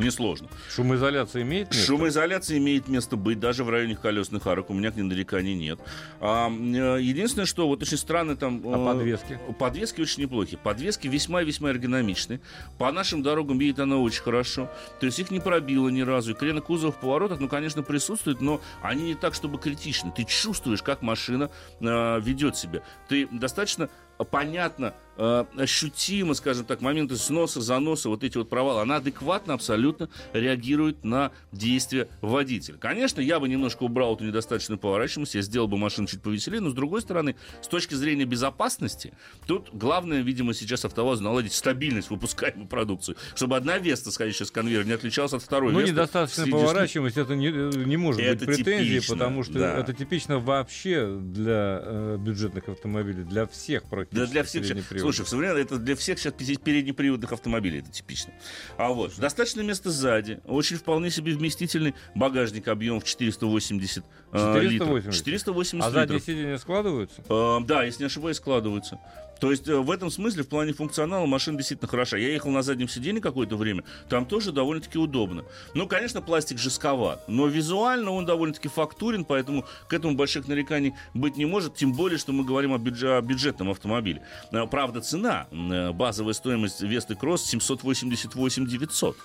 несложно. 0.00 0.48
Шумоизоляция 0.70 1.42
имеет 1.42 1.70
место? 1.70 1.86
Шумоизоляция 1.86 2.58
имеет 2.58 2.88
место 2.88 3.16
быть 3.16 3.40
даже 3.40 3.64
в 3.64 3.70
районе 3.70 3.96
колесных 3.96 4.46
арок. 4.46 4.70
У 4.70 4.74
меня 4.74 4.90
к 4.90 4.96
ней 4.96 5.02
нареканий 5.02 5.54
нет. 5.54 5.78
А, 6.20 6.48
э, 6.48 6.98
единственное, 7.00 7.46
что 7.46 7.68
вот 7.68 7.82
очень 7.82 7.96
странно 7.96 8.36
там... 8.36 8.62
А 8.64 8.82
э, 8.82 8.84
подвески? 8.84 9.40
Подвески 9.58 10.00
очень 10.00 10.22
неплохие. 10.22 10.58
Подвески 10.58 11.08
весьма 11.08 11.42
и 11.42 11.44
весьма 11.44 11.70
эргономичны. 11.70 12.40
По 12.78 12.90
нашим 12.92 13.22
дорогам 13.22 13.58
едет 13.60 13.80
она 13.80 13.98
очень 13.98 14.22
хорошо. 14.22 14.70
То 15.00 15.06
есть 15.06 15.18
их 15.18 15.30
не 15.30 15.40
пробило 15.40 15.88
ни 15.88 16.02
разу. 16.02 16.32
И 16.32 16.34
крена 16.34 16.60
кузова 16.60 16.92
в 16.92 17.00
поворотах, 17.00 17.40
ну, 17.40 17.48
конечно, 17.48 17.82
присутствует, 17.82 18.40
но 18.40 18.60
они 18.82 19.04
не 19.04 19.14
так, 19.14 19.34
чтобы 19.34 19.58
критичны. 19.58 20.12
Ты 20.14 20.24
чувствуешь, 20.24 20.82
как 20.82 21.02
машина 21.02 21.50
э, 21.80 22.20
ведет 22.20 22.56
себя. 22.56 22.82
Ты 23.08 23.28
достаточно 23.30 23.88
понятно, 24.24 24.94
э, 25.16 25.44
ощутимо, 25.56 26.34
скажем 26.34 26.64
так, 26.64 26.80
моменты 26.80 27.16
сноса, 27.16 27.60
заноса, 27.60 28.08
вот 28.08 28.24
эти 28.24 28.38
вот 28.38 28.48
провалы, 28.48 28.80
она 28.80 28.96
адекватно 28.96 29.54
абсолютно 29.54 30.08
реагирует 30.32 31.04
на 31.04 31.32
действия 31.52 32.08
водителя. 32.20 32.76
Конечно, 32.76 33.20
я 33.20 33.40
бы 33.40 33.48
немножко 33.48 33.82
убрал 33.82 34.14
эту 34.14 34.24
недостаточную 34.24 34.78
поворачиваемость, 34.78 35.34
я 35.34 35.42
сделал 35.42 35.68
бы 35.68 35.76
машину 35.76 36.06
чуть 36.06 36.22
повеселее, 36.22 36.60
но 36.60 36.70
с 36.70 36.74
другой 36.74 37.02
стороны, 37.02 37.36
с 37.60 37.68
точки 37.68 37.94
зрения 37.94 38.24
безопасности, 38.24 39.12
тут 39.46 39.70
главное, 39.72 40.20
видимо, 40.20 40.54
сейчас 40.54 40.84
АвтоВАЗу 40.84 41.24
наладить 41.24 41.52
стабильность 41.52 42.10
выпускаемой 42.10 42.66
продукции, 42.66 43.16
чтобы 43.34 43.56
одна 43.56 43.78
Веста, 43.78 44.10
сходящая 44.10 44.46
с 44.46 44.50
конвейера, 44.50 44.84
не 44.84 44.92
отличалась 44.92 45.32
от 45.32 45.42
второй 45.42 45.72
Ну, 45.72 45.80
недостаточная 45.80 46.46
поворачиваемость, 46.46 47.16
это 47.16 47.34
не, 47.34 47.50
не 47.50 47.96
может 47.96 48.20
Это 48.20 48.46
быть 48.46 48.56
претензией, 48.56 49.00
типично, 49.00 49.16
потому 49.16 49.42
что 49.42 49.54
да. 49.54 49.78
это 49.78 49.92
типично 49.92 50.38
вообще 50.38 51.18
для 51.18 51.80
э, 51.82 52.16
бюджетных 52.18 52.68
автомобилей, 52.68 53.24
для 53.24 53.46
всех 53.46 53.84
практически. 54.10 54.26
Да 54.26 54.26
для 54.26 54.42
всех 54.44 55.00
слушай, 55.00 55.24
в 55.24 55.28
современном 55.28 55.62
это 55.62 55.78
для 55.78 55.96
всех 55.96 56.18
сейчас 56.18 56.32
переднеприводных 56.34 57.32
автомобилей, 57.32 57.80
это 57.80 57.90
типично. 57.90 58.32
А 58.76 58.88
вот, 58.90 59.16
достаточно 59.18 59.60
места 59.60 59.90
сзади, 59.90 60.40
очень 60.44 60.76
вполне 60.76 61.10
себе 61.10 61.32
вместительный 61.32 61.94
багажник 62.14 62.68
объемом 62.68 63.00
в 63.00 63.04
480 63.04 64.04
э, 64.32 64.60
литров. 64.60 64.88
480? 64.88 65.14
480 65.14 65.86
А 65.86 65.90
задние 65.90 66.18
литров. 66.18 66.22
сиденья 66.22 66.58
складываются? 66.58 67.22
Э, 67.28 67.58
да, 67.64 67.84
если 67.84 68.02
не 68.02 68.06
ошибаюсь, 68.06 68.36
складываются. 68.36 68.98
То 69.40 69.50
есть 69.50 69.68
э, 69.68 69.76
в 69.76 69.90
этом 69.90 70.10
смысле, 70.10 70.42
в 70.42 70.48
плане 70.48 70.72
функционала, 70.72 71.26
машина 71.26 71.56
действительно 71.58 71.88
хороша. 71.88 72.16
Я 72.16 72.28
ехал 72.28 72.50
на 72.50 72.62
заднем 72.62 72.88
сиденье 72.88 73.20
какое-то 73.20 73.56
время, 73.56 73.84
там 74.08 74.26
тоже 74.26 74.52
довольно-таки 74.52 74.98
удобно. 74.98 75.44
Ну, 75.74 75.86
конечно, 75.86 76.20
пластик 76.22 76.58
жестковат, 76.58 77.28
но 77.28 77.46
визуально 77.46 78.10
он 78.10 78.26
довольно-таки 78.26 78.68
фактурен, 78.68 79.24
поэтому 79.24 79.64
к 79.88 79.92
этому 79.92 80.14
больших 80.14 80.48
нареканий 80.48 80.94
быть 81.14 81.36
не 81.36 81.46
может, 81.46 81.74
тем 81.74 81.92
более, 81.92 82.18
что 82.18 82.32
мы 82.32 82.44
говорим 82.44 82.72
о, 82.72 82.78
бюдже- 82.78 83.16
о 83.16 83.20
бюджетном 83.20 83.70
автомобиле. 83.70 84.22
Э, 84.52 84.66
Правда, 84.66 85.00
цена, 85.00 85.46
э, 85.50 85.92
базовая 85.92 86.34
стоимость 86.34 86.80
Весты 86.82 87.14
Кросс 87.14 87.44
788 87.46 88.66
900. 88.66 89.16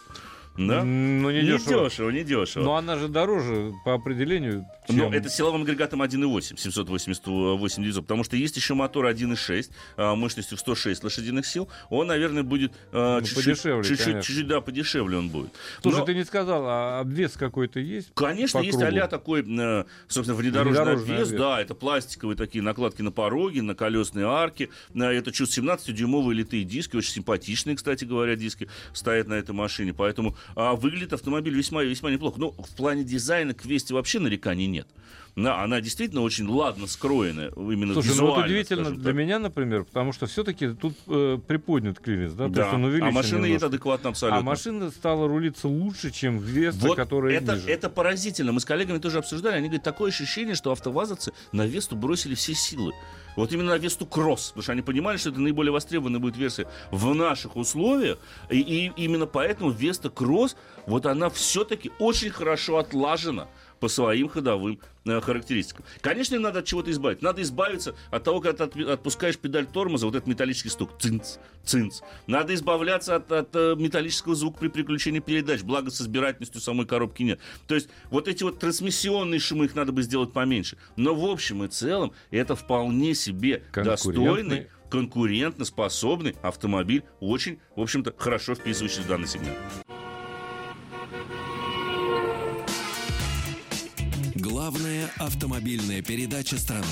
Да? 0.58 0.84
Ну, 0.84 1.32
не 1.32 1.42
не 1.42 1.48
дешево. 1.58 1.90
дешево, 1.90 2.10
не 2.12 2.24
дешево. 2.24 2.64
Но 2.64 2.76
она 2.76 2.96
же 2.98 3.08
дороже 3.08 3.74
по 3.84 3.96
определению, 3.96 4.66
чем... 4.88 4.98
Но 4.98 5.14
это 5.14 5.30
силовым 5.30 5.64
агрегатом 5.64 6.02
1.8, 6.04 6.58
788 6.60 7.84
дизель, 7.84 8.02
потому 8.02 8.24
что 8.24 8.36
есть 8.36 8.56
еще 8.56 8.76
мотор 8.76 9.08
1.6 9.08 9.72
а, 9.98 10.16
мощностью 10.16 10.58
в 10.58 10.60
106 10.60 11.04
лошадиных 11.04 11.46
сил. 11.48 11.70
Он, 11.90 12.08
наверное, 12.08 12.44
будет 12.44 12.74
а, 12.92 13.20
Ну, 13.20 13.26
чуть-чуть, 13.26 13.46
подешевле, 13.46 13.84
чуть-чуть, 13.84 14.48
да, 14.48 14.62
подешевле 14.62 15.18
он 15.18 15.30
будет. 15.30 15.52
Слушай, 15.82 16.00
Но- 16.00 16.06
ты 16.06 16.14
не 16.14 16.24
сказал, 16.24 16.64
а 16.68 17.00
обвес 17.00 17.34
какой-то 17.34 17.80
есть? 17.80 18.12
Конечно, 18.14 18.60
по 18.60 18.64
есть 18.64 18.80
а 18.80 19.08
такой, 19.08 19.42
э, 19.42 19.86
собственно, 20.08 20.38
внедорожный, 20.38 20.80
Внедорожный 20.82 21.16
обвес. 21.16 21.28
обвес. 21.28 21.40
Да, 21.40 21.62
это 21.62 21.74
пластиковые 21.74 22.38
такие 22.38 22.62
накладки 22.62 23.02
на 23.02 23.12
пороге, 23.12 23.62
на 23.62 23.74
колесные 23.76 24.28
арки. 24.28 24.70
Это 24.94 25.32
чуть 25.32 25.58
17-дюймовые 25.58 26.36
литые 26.36 26.64
диски, 26.64 26.96
очень 26.96 27.12
симпатичные, 27.12 27.76
кстати 27.76 28.06
говоря, 28.06 28.36
диски 28.36 28.70
стоят 28.94 29.28
на 29.28 29.34
этой 29.34 29.52
машине. 29.52 29.94
Поэтому 29.94 30.36
а, 30.56 30.76
выглядит 30.76 31.14
автомобиль 31.14 31.56
весьма, 31.56 31.84
весьма 31.84 32.12
неплохо. 32.12 32.40
Ну, 32.40 32.52
в 32.52 32.76
плане 32.76 33.04
дизайна 33.04 33.54
к 33.54 33.66
Весте 33.66 33.94
вообще 33.94 34.20
нареканий 34.20 34.68
нет. 34.68 34.88
Да, 35.36 35.64
она 35.64 35.82
действительно 35.82 36.22
очень 36.22 36.48
ладно 36.48 36.86
скроенная, 36.86 37.50
именно 37.50 37.94
Слушай, 37.94 38.08
ну 38.10 38.14
визуально. 38.14 38.36
вот 38.36 38.46
удивительно 38.46 38.92
для 38.92 39.04
так. 39.04 39.14
меня, 39.16 39.40
например, 39.40 39.84
потому 39.84 40.14
что 40.14 40.28
все-таки 40.28 40.70
тут 40.70 40.94
э, 41.08 41.40
приподнят 41.48 42.00
клиренс, 42.00 42.34
да? 42.34 42.46
То 42.48 42.54
Да, 42.54 42.62
есть 42.62 42.74
он 42.76 42.86
а 42.86 43.12
машина 43.12 43.38
едет 43.46 43.48
немножко. 43.48 43.66
адекватно 43.66 44.10
абсолютно. 44.12 44.40
А 44.40 44.44
машина 44.44 44.92
стала 44.92 45.28
рулиться 45.28 45.68
лучше, 45.68 46.12
чем 46.12 46.38
Веста, 46.38 46.88
Вот 46.88 46.98
которая 46.98 47.36
это, 47.36 47.56
ниже. 47.56 47.68
это 47.68 47.90
поразительно. 47.90 48.52
Мы 48.52 48.60
с 48.60 48.66
коллегами 48.66 49.00
тоже 49.00 49.18
обсуждали. 49.18 49.56
Они 49.56 49.68
говорят, 49.70 49.84
такое 49.84 50.12
ощущение, 50.12 50.54
что 50.54 50.72
автовазовцы 50.72 51.34
на 51.52 51.66
Весту 51.66 51.96
бросили 51.96 52.36
все 52.36 52.54
силы. 52.54 52.94
Вот 53.36 53.52
именно 53.52 53.72
на 53.72 53.78
Весту 53.80 54.06
Кросс, 54.06 54.50
потому 54.50 54.62
что 54.62 54.72
они 54.74 54.84
понимали, 54.84 55.18
что 55.18 55.32
это 55.32 55.42
наиболее 55.42 55.72
востребованная 55.72 56.20
будет 56.20 56.38
версия 56.38 56.68
в 56.92 57.12
наших 57.16 57.56
условиях. 57.56 58.20
И, 58.52 58.60
и 58.60 58.92
именно 58.96 59.26
поэтому 59.26 59.72
Веста 59.72 60.12
Кросс, 60.12 60.56
вот 60.86 61.08
она 61.08 61.32
все-таки 61.32 61.92
очень 61.98 62.30
хорошо 62.30 62.78
отлажена 62.78 63.48
по 63.84 63.90
своим 63.90 64.30
ходовым 64.30 64.80
э, 65.04 65.20
характеристикам. 65.20 65.84
Конечно, 66.00 66.36
им 66.36 66.42
надо 66.44 66.60
от 66.60 66.66
чего-то 66.66 66.90
избавить. 66.90 67.22
Надо 67.22 67.42
избавиться 67.42 67.98
от 68.12 68.24
того, 68.24 68.40
когда 68.40 68.66
ты 68.66 68.82
отпускаешь 68.84 69.38
педаль 69.38 69.66
тормоза, 69.66 70.06
вот 70.06 70.16
этот 70.16 70.26
металлический 70.26 70.70
стук, 70.70 70.98
цинц, 71.02 71.36
цинц. 71.66 72.00
Надо 72.26 72.54
избавляться 72.54 73.18
от, 73.18 73.30
от, 73.30 73.54
э, 73.54 73.76
металлического 73.78 74.36
звука 74.36 74.60
при 74.60 74.70
переключении 74.70 75.20
передач, 75.20 75.64
благо 75.64 75.92
с 75.92 76.00
избирательностью 76.00 76.62
самой 76.62 76.88
коробки 76.88 77.24
нет. 77.24 77.42
То 77.68 77.76
есть 77.76 77.90
вот 78.10 78.30
эти 78.30 78.44
вот 78.44 78.58
трансмиссионные 78.58 79.42
шумы, 79.42 79.66
их 79.66 79.76
надо 79.76 79.92
бы 79.92 80.02
сделать 80.02 80.32
поменьше. 80.32 80.78
Но 80.96 81.14
в 81.14 81.26
общем 81.26 81.66
и 81.66 81.68
целом 81.68 82.14
это 82.32 82.56
вполне 82.56 83.16
себе 83.16 83.64
достойный 83.74 84.70
конкурентно 84.90 85.66
способный 85.66 86.38
автомобиль, 86.42 87.04
очень, 87.20 87.60
в 87.76 87.82
общем-то, 87.82 88.14
хорошо 88.16 88.56
вписывающийся 88.56 89.02
в 89.02 89.08
данный 89.08 89.28
сегмент. 89.28 89.58
Главная 94.64 95.12
автомобильная 95.20 96.02
передача 96.02 96.58
страны. 96.58 96.86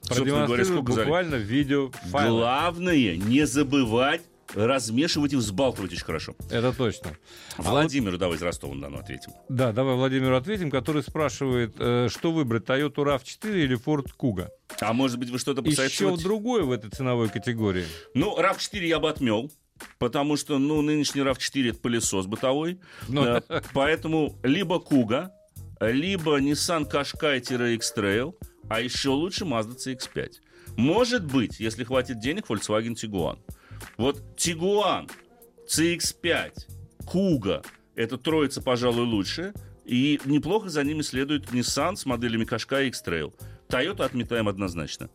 Собственно 0.03 0.47
говоря, 0.47 0.65
сколько 0.67 0.93
буквально 0.93 1.37
видео 1.37 1.91
файл. 2.11 2.37
Главное, 2.37 3.17
не 3.17 3.47
забывать 3.47 4.23
размешивать 4.55 5.33
и 5.33 5.37
взбалтывать 5.37 5.93
очень 5.93 6.05
хорошо. 6.05 6.35
Это 6.51 6.73
точно. 6.73 7.17
А 7.57 7.63
Владимиру 7.63 8.19
давай 8.19 8.37
из 8.37 8.43
Ростова-на-Дону 8.43 8.99
ответим. 8.99 9.33
Да, 9.49 9.73
давай 9.73 9.95
Владимиру 9.97 10.37
ответим, 10.37 10.71
который 10.71 11.03
спрашивает, 11.03 11.75
э, 11.79 12.09
что 12.11 12.33
выбрать, 12.33 12.65
Toyota 12.65 12.97
RAV4 12.97 13.65
или 13.65 13.79
Ford 13.79 14.07
Kuga? 14.19 14.49
А 14.81 14.93
может 14.93 15.19
быть, 15.19 15.31
вы 15.31 15.39
что-то 15.39 15.63
Еще 15.63 15.83
посоветуете? 15.83 16.23
другое 16.25 16.63
в 16.65 16.73
этой 16.73 16.91
ценовой 16.91 17.29
категории. 17.29 17.87
Ну, 18.15 18.39
RAV4 18.39 18.87
я 18.87 18.99
бы 18.99 19.09
отмел. 19.09 19.51
Потому 19.99 20.37
что, 20.37 20.59
ну, 20.59 20.81
нынешний 20.81 21.23
RAV4 21.23 21.71
это 21.71 21.79
пылесос 21.81 22.27
бытовой. 22.27 22.79
Ну, 23.09 23.25
Э, 23.25 23.41
Поэтому 23.75 24.39
либо 24.45 24.79
Куга, 24.79 25.33
либо 25.81 26.39
Nissan 26.41 26.89
Qashqai-X-Trail, 26.89 28.35
а 28.69 28.81
еще 28.81 29.09
лучше 29.11 29.45
Mazda 29.45 29.77
CX-5. 29.77 30.31
Может 30.77 31.25
быть, 31.25 31.59
если 31.59 31.85
хватит 31.85 32.21
денег, 32.21 32.47
Volkswagen 32.49 32.95
Tiguan. 32.95 33.39
Вот 33.97 34.23
Tiguan, 34.37 35.11
CX-5, 35.67 36.53
Kuga, 37.07 37.65
это 37.95 38.19
троица, 38.19 38.63
пожалуй, 38.63 39.05
лучше. 39.05 39.53
И 39.85 40.21
неплохо 40.25 40.69
за 40.69 40.85
ними 40.85 41.03
следует 41.03 41.51
Nissan 41.51 41.97
с 41.97 42.07
моделями 42.07 42.45
Qashqai 42.45 42.85
и 42.85 42.89
X-Trail. 42.89 43.35
Toyota 43.69 44.05
отметаем 44.05 44.49
однозначно. 44.49 45.11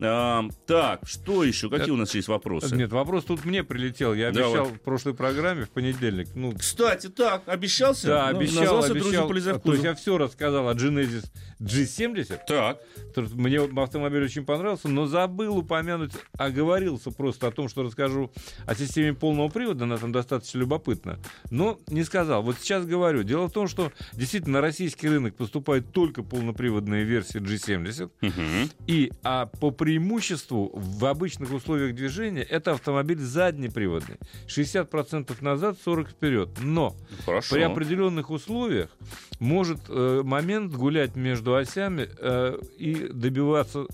А, 0.00 0.44
так, 0.66 1.00
что 1.06 1.42
еще? 1.44 1.70
Какие 1.70 1.90
у 1.92 1.96
нас 1.96 2.14
есть 2.14 2.28
вопросы? 2.28 2.74
Нет, 2.76 2.90
вопрос 2.92 3.24
тут 3.24 3.44
мне 3.44 3.64
прилетел. 3.64 4.12
Я 4.14 4.28
обещал 4.28 4.52
Давай. 4.52 4.72
в 4.72 4.80
прошлой 4.80 5.14
программе, 5.14 5.64
в 5.64 5.70
понедельник. 5.70 6.28
Ну, 6.34 6.52
Кстати, 6.52 7.08
так, 7.08 7.42
обещался? 7.46 8.06
да, 8.06 8.30
Ну, 8.32 8.38
обещал, 8.38 8.62
Назвался 8.64 8.92
обещал. 8.92 9.28
друзья 9.28 9.58
То 9.58 9.72
есть 9.72 9.84
я 9.84 9.94
все 9.94 10.18
рассказал 10.18 10.68
о 10.68 10.74
Genesis 10.74 11.24
G70. 11.60 12.38
Так, 12.46 12.80
Мне 13.16 13.60
автомобиль 13.60 14.24
очень 14.24 14.44
понравился, 14.44 14.88
но 14.88 15.06
забыл 15.06 15.56
упомянуть, 15.58 16.12
оговорился 16.36 17.10
просто 17.10 17.48
о 17.48 17.50
том, 17.50 17.68
что 17.68 17.82
расскажу 17.82 18.30
о 18.66 18.74
системе 18.74 19.14
полного 19.14 19.48
привода, 19.48 19.84
она 19.84 19.96
там 19.96 20.12
достаточно 20.12 20.58
любопытна, 20.58 21.18
но 21.50 21.78
не 21.88 22.04
сказал. 22.04 22.42
Вот 22.42 22.58
сейчас 22.60 22.84
говорю. 22.84 23.22
Дело 23.22 23.48
в 23.48 23.52
том, 23.52 23.68
что 23.68 23.92
действительно 24.12 24.54
на 24.54 24.60
российский 24.60 25.08
рынок 25.08 25.34
поступают 25.36 25.92
только 25.92 26.22
полноприводные 26.22 27.04
версии 27.04 27.40
G70, 27.40 28.10
Мгм. 28.20 28.70
и 28.86 29.10
а 29.22 29.46
по 29.46 29.70
преимуществу 29.86 30.72
в 30.74 31.04
обычных 31.04 31.52
условиях 31.52 31.94
движения 31.94 32.42
это 32.42 32.72
автомобиль 32.72 33.20
заднеприводный. 33.20 34.16
60% 34.48 35.32
назад, 35.42 35.76
40% 35.86 36.08
вперед. 36.08 36.48
Но 36.60 36.96
хорошо. 37.24 37.54
при 37.54 37.62
определенных 37.62 38.30
условиях 38.30 38.90
может 39.38 39.78
э, 39.88 40.22
момент 40.24 40.72
гулять 40.72 41.14
между 41.14 41.54
осями 41.54 42.08
э, 42.18 42.58
и 42.78 42.94
добиваться 43.12 43.86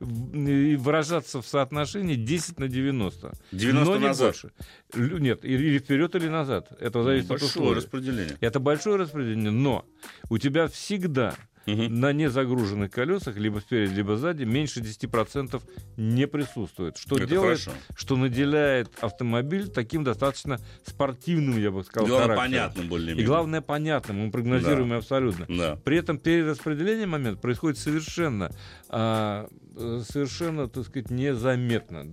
и 0.00 0.74
выражаться 0.74 1.40
в 1.40 1.46
соотношении 1.46 2.16
10 2.16 2.58
на 2.58 2.66
90. 2.66 3.32
90 3.52 3.84
но 3.84 3.96
не 3.98 4.06
назад. 4.08 4.26
больше. 4.26 4.50
Нет, 4.96 5.44
или 5.44 5.78
вперед, 5.78 6.12
или 6.16 6.26
назад. 6.26 6.72
Это 6.80 7.04
зависит 7.04 7.26
от 7.26 7.40
Большое 7.40 7.50
условий. 7.50 7.76
распределение. 7.76 8.36
Это 8.40 8.58
большое 8.58 8.96
распределение, 8.96 9.52
но 9.52 9.84
у 10.28 10.38
тебя 10.38 10.66
всегда 10.66 11.36
Мгм. 11.66 12.00
на 12.00 12.12
незагруженных 12.12 12.90
колесах, 12.90 13.36
либо 13.36 13.58
спереди, 13.58 13.94
либо 13.94 14.16
сзади, 14.16 14.44
меньше 14.44 14.80
10% 14.80 15.62
не 15.96 16.26
присутствует. 16.26 16.96
Что 16.96 17.16
Это 17.16 17.26
делает, 17.26 17.60
хорошо. 17.60 17.78
что 17.96 18.16
наделяет 18.16 18.90
автомобиль 19.00 19.68
таким 19.68 20.04
достаточно 20.04 20.60
спортивным, 20.84 21.58
я 21.58 21.70
бы 21.70 21.82
сказал, 21.84 22.06
Главное, 22.08 22.36
характером. 22.36 22.50
понятным 22.52 22.88
более-менее. 22.88 23.22
И 23.24 23.26
главное, 23.26 23.60
понятным, 23.60 24.20
он 24.24 24.30
прогнозируемый 24.30 24.98
абсолютно. 24.98 25.46
Да. 25.48 25.76
При 25.84 25.96
этом 25.98 26.18
перераспределение 26.18 27.06
момент 27.06 27.40
происходит 27.40 27.78
совершенно, 27.78 28.52
а, 28.88 29.48
э, 29.76 30.02
совершенно, 30.08 30.68
так 30.68 30.86
сказать, 30.86 31.10
незаметно. 31.10 32.06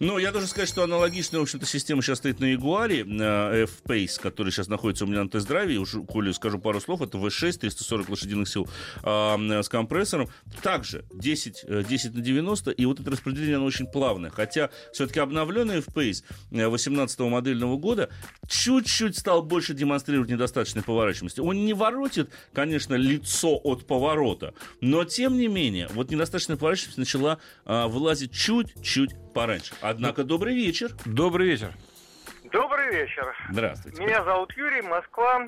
Ну, 0.00 0.18
я 0.18 0.32
должен 0.32 0.48
сказать, 0.48 0.68
что 0.68 0.82
аналогичная, 0.82 1.40
в 1.40 1.42
общем-то, 1.42 1.66
система 1.66 2.02
сейчас 2.02 2.18
стоит 2.18 2.40
на 2.40 2.46
Ягуаре, 2.46 3.00
F-Pace, 3.02 4.20
который 4.20 4.50
сейчас 4.50 4.68
находится 4.68 5.04
у 5.04 5.08
меня 5.08 5.22
на 5.22 5.28
тест-драйве. 5.28 5.76
Уж, 5.78 5.96
коли 6.08 6.32
скажу 6.32 6.58
пару 6.58 6.80
слов, 6.80 7.02
это 7.02 7.18
V6, 7.18 7.58
340 7.58 8.08
лошадиных 8.08 8.48
сил 8.48 8.68
с 9.02 9.68
компрессором. 9.68 10.28
Также 10.62 11.04
10, 11.12 11.86
10 11.86 12.14
на 12.14 12.20
90, 12.20 12.70
и 12.70 12.86
вот 12.86 13.00
это 13.00 13.10
распределение, 13.10 13.56
оно 13.56 13.66
очень 13.66 13.86
плавное. 13.86 14.30
Хотя 14.30 14.70
все-таки 14.92 15.20
обновленный 15.20 15.78
F-Pace 15.78 16.24
18 16.50 17.20
модельного 17.20 17.76
года 17.76 18.10
чуть-чуть 18.48 19.18
стал 19.18 19.42
больше 19.42 19.74
демонстрировать 19.74 20.30
недостаточной 20.30 20.82
поворачиваемости. 20.82 21.40
Он 21.40 21.64
не 21.64 21.74
воротит, 21.74 22.30
конечно, 22.52 22.94
лицо 22.94 23.60
от 23.62 23.86
поворота, 23.86 24.54
но 24.80 25.04
тем 25.04 25.36
не 25.38 25.48
менее, 25.48 25.88
вот 25.92 26.10
недостаточная 26.10 26.56
поворачиваемость 26.56 26.98
начала 26.98 27.38
а, 27.64 27.88
вылазить 27.88 28.32
чуть-чуть 28.32 29.10
пораньше. 29.34 29.74
Однако, 29.80 30.24
добрый 30.24 30.54
вечер. 30.54 30.92
Добрый 31.04 31.48
вечер. 31.48 31.74
Добрый 32.52 32.94
вечер. 32.94 33.34
Здравствуйте. 33.50 34.02
Меня 34.02 34.22
зовут 34.22 34.52
Юрий, 34.56 34.82
Москва. 34.82 35.46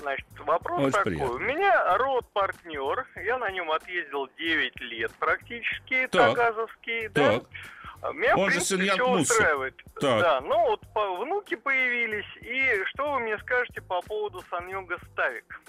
Значит, 0.00 0.26
вопрос 0.40 0.80
Очень 0.80 0.92
такой. 0.92 1.12
приятно. 1.12 1.34
У 1.34 1.38
меня 1.38 1.96
род-партнер. 1.98 3.06
Я 3.24 3.38
на 3.38 3.50
нем 3.50 3.70
отъездил 3.70 4.28
9 4.38 4.80
лет 4.80 5.12
практически, 5.18 6.08
Так. 6.10 6.34
Тагазовский. 6.36 7.08
Так. 7.10 7.42
Да? 7.42 8.12
Меня, 8.12 8.36
Он 8.36 8.46
в 8.48 8.50
же 8.50 8.56
принципе, 8.56 8.84
Ян 8.86 8.96
все 8.96 9.10
устраивает. 9.10 9.76
Так. 10.00 10.20
Да, 10.20 10.40
ну 10.40 10.60
вот 10.70 10.80
по- 10.92 11.16
внуки 11.18 11.54
появились. 11.54 12.26
И 12.40 12.84
что 12.86 13.12
вы 13.12 13.20
мне 13.20 13.38
скажете 13.38 13.80
по 13.80 14.00
поводу 14.02 14.42
Саньога 14.50 14.98
Ставик? 15.12 15.60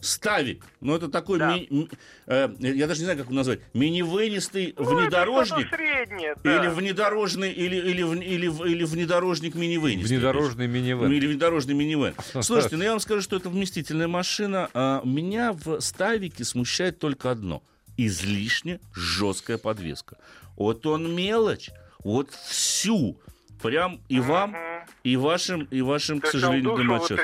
Ставик. 0.00 0.64
Ну, 0.80 0.94
это 0.96 1.08
такой, 1.08 1.38
Да. 1.38 1.54
ми- 1.54 1.66
ми- 1.70 1.88
э, 2.26 2.48
я 2.60 2.86
даже 2.86 3.00
не 3.00 3.04
знаю, 3.04 3.18
как 3.18 3.26
его 3.26 3.36
назвать, 3.36 3.60
мини-венистый 3.74 4.74
Ну, 4.76 4.82
это 4.84 4.94
внедорожник. 5.02 5.66
что-то 5.68 5.76
среднее, 5.76 6.34
да. 6.42 6.56
Или 6.56 6.68
внедорожный, 6.70 7.52
или, 7.52 7.76
или, 7.76 8.02
или, 8.24 8.46
в- 8.48 8.64
или 8.64 8.84
внедорожник 8.84 9.54
мини-венистый. 9.54 10.16
Внедорожный 10.16 10.66
минивэн. 10.66 11.12
Или 11.12 11.26
внедорожный 11.26 11.74
минивэн. 11.74 12.14
Слушайте, 12.40 12.76
ну 12.76 12.84
я 12.84 12.90
вам 12.90 13.00
скажу, 13.00 13.20
что 13.22 13.36
это 13.36 13.48
вместительная 13.50 14.08
машина. 14.08 14.68
А 14.74 15.02
меня 15.04 15.52
в 15.52 15.80
Ставике 15.80 16.44
смущает 16.44 16.98
только 16.98 17.30
одно. 17.30 17.62
Излишне 17.96 18.80
жесткая 18.94 19.58
подвеска. 19.58 20.16
Вот 20.56 20.86
он 20.86 21.14
мелочь, 21.14 21.70
вот 22.02 22.30
всю. 22.48 23.18
Прям 23.62 24.00
и 24.08 24.20
вам, 24.20 24.56
И 25.02 25.16
вашим, 25.16 25.64
и 25.70 25.80
вашим, 25.82 26.20
к 26.20 26.26
сожалению, 26.26 26.76
домочадцам. 26.76 27.18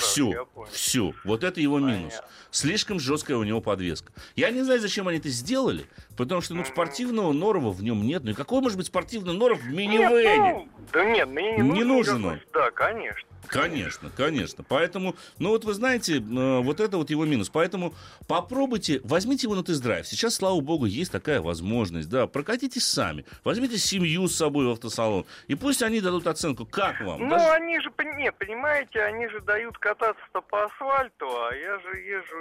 Всю, 0.00 0.34
всю. 0.72 1.14
Вот 1.24 1.44
это 1.44 1.60
его 1.60 1.78
минус. 1.78 2.14
Понятно. 2.14 2.30
Слишком 2.50 2.98
жесткая 3.00 3.36
у 3.36 3.44
него 3.44 3.60
подвеска. 3.60 4.12
Я 4.34 4.50
не 4.50 4.62
знаю, 4.62 4.80
зачем 4.80 5.08
они 5.08 5.18
это 5.18 5.28
сделали, 5.28 5.86
потому 6.16 6.40
что 6.40 6.54
ну, 6.54 6.64
спортивного 6.64 7.32
норова 7.32 7.70
в 7.70 7.82
нем 7.82 8.02
нет. 8.06 8.24
Ну 8.24 8.30
и 8.30 8.34
какой 8.34 8.60
может 8.60 8.78
быть 8.78 8.86
спортивный 8.86 9.34
норов 9.34 9.60
в 9.60 9.66
Нет, 9.66 9.76
минивэне? 9.76 10.54
ну, 10.54 10.68
да 10.92 11.04
нет, 11.04 11.28
мне 11.28 11.58
не, 11.58 11.70
Не 11.70 11.84
нужен 11.84 12.24
он. 12.24 12.40
Да, 12.52 12.70
конечно. 12.70 13.28
Конечно, 13.46 14.10
конечно. 14.10 14.64
Поэтому, 14.66 15.14
ну 15.38 15.50
вот 15.50 15.64
вы 15.64 15.74
знаете, 15.74 16.16
э, 16.18 16.60
вот 16.60 16.80
это 16.80 16.98
вот 16.98 17.10
его 17.10 17.24
минус. 17.24 17.48
Поэтому 17.48 17.94
попробуйте, 18.26 19.00
возьмите 19.04 19.46
его 19.46 19.54
на 19.54 19.62
тест-драйв. 19.62 20.06
Сейчас, 20.06 20.34
слава 20.34 20.60
богу, 20.60 20.86
есть 20.86 21.12
такая 21.12 21.40
возможность. 21.40 22.08
Да, 22.08 22.26
прокатитесь 22.26 22.84
сами. 22.84 23.24
Возьмите 23.44 23.78
семью 23.78 24.28
с 24.28 24.36
собой 24.36 24.66
в 24.66 24.70
автосалон. 24.70 25.26
И 25.46 25.54
пусть 25.54 25.82
они 25.82 26.00
дадут 26.00 26.26
оценку, 26.26 26.65
как 26.70 27.00
вам. 27.00 27.20
Ну, 27.20 27.30
Даже- 27.30 27.50
они 27.52 27.80
же, 27.80 27.90
не, 28.16 28.32
понимаете, 28.32 29.02
они 29.02 29.28
же 29.28 29.40
дают 29.40 29.78
кататься-то 29.78 30.40
по 30.42 30.64
асфальту, 30.64 31.26
а 31.46 31.54
я 31.54 31.78
же 31.80 31.96
езжу, 31.98 32.36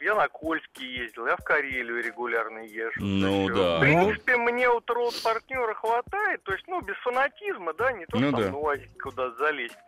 я 0.00 0.14
на 0.14 0.28
Кольский 0.28 0.86
ездил, 0.86 1.26
я 1.26 1.36
в 1.36 1.44
Карелию 1.44 2.02
регулярно 2.02 2.58
езжу. 2.60 3.00
Ну, 3.00 3.48
да. 3.48 3.76
В 3.78 3.80
принципе, 3.80 4.36
мне 4.36 4.68
вот 4.68 4.88
род 4.90 5.14
партнера 5.22 5.74
хватает, 5.74 6.42
то 6.44 6.52
есть, 6.52 6.66
ну, 6.68 6.80
без 6.80 6.96
фанатизма, 6.98 7.72
да, 7.74 7.92
не 7.92 8.06
то, 8.06 8.18
Ну, 8.18 8.28
что 8.28 8.36
да. 8.38 8.44
там 8.44 8.54
УАЗике 8.56 8.98
куда-то 9.00 9.36
залезть. 9.36 9.78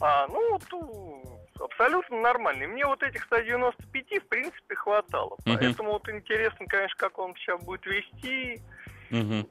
А, 0.00 0.26
ну, 0.28 0.52
вот, 0.52 0.72
у, 0.72 1.22
абсолютно 1.64 2.20
нормальный. 2.20 2.66
Мне 2.66 2.86
вот 2.86 3.02
этих 3.02 3.24
195, 3.24 4.18
в 4.18 4.26
принципе, 4.28 4.74
хватало. 4.74 5.36
Мгм. 5.44 5.58
Поэтому 5.58 5.92
вот 5.92 6.08
интересно, 6.08 6.66
конечно, 6.66 6.96
как 6.96 7.18
он 7.18 7.34
сейчас 7.36 7.60
будет 7.62 7.84
вести. 7.86 8.60
Мгм. 9.10 9.46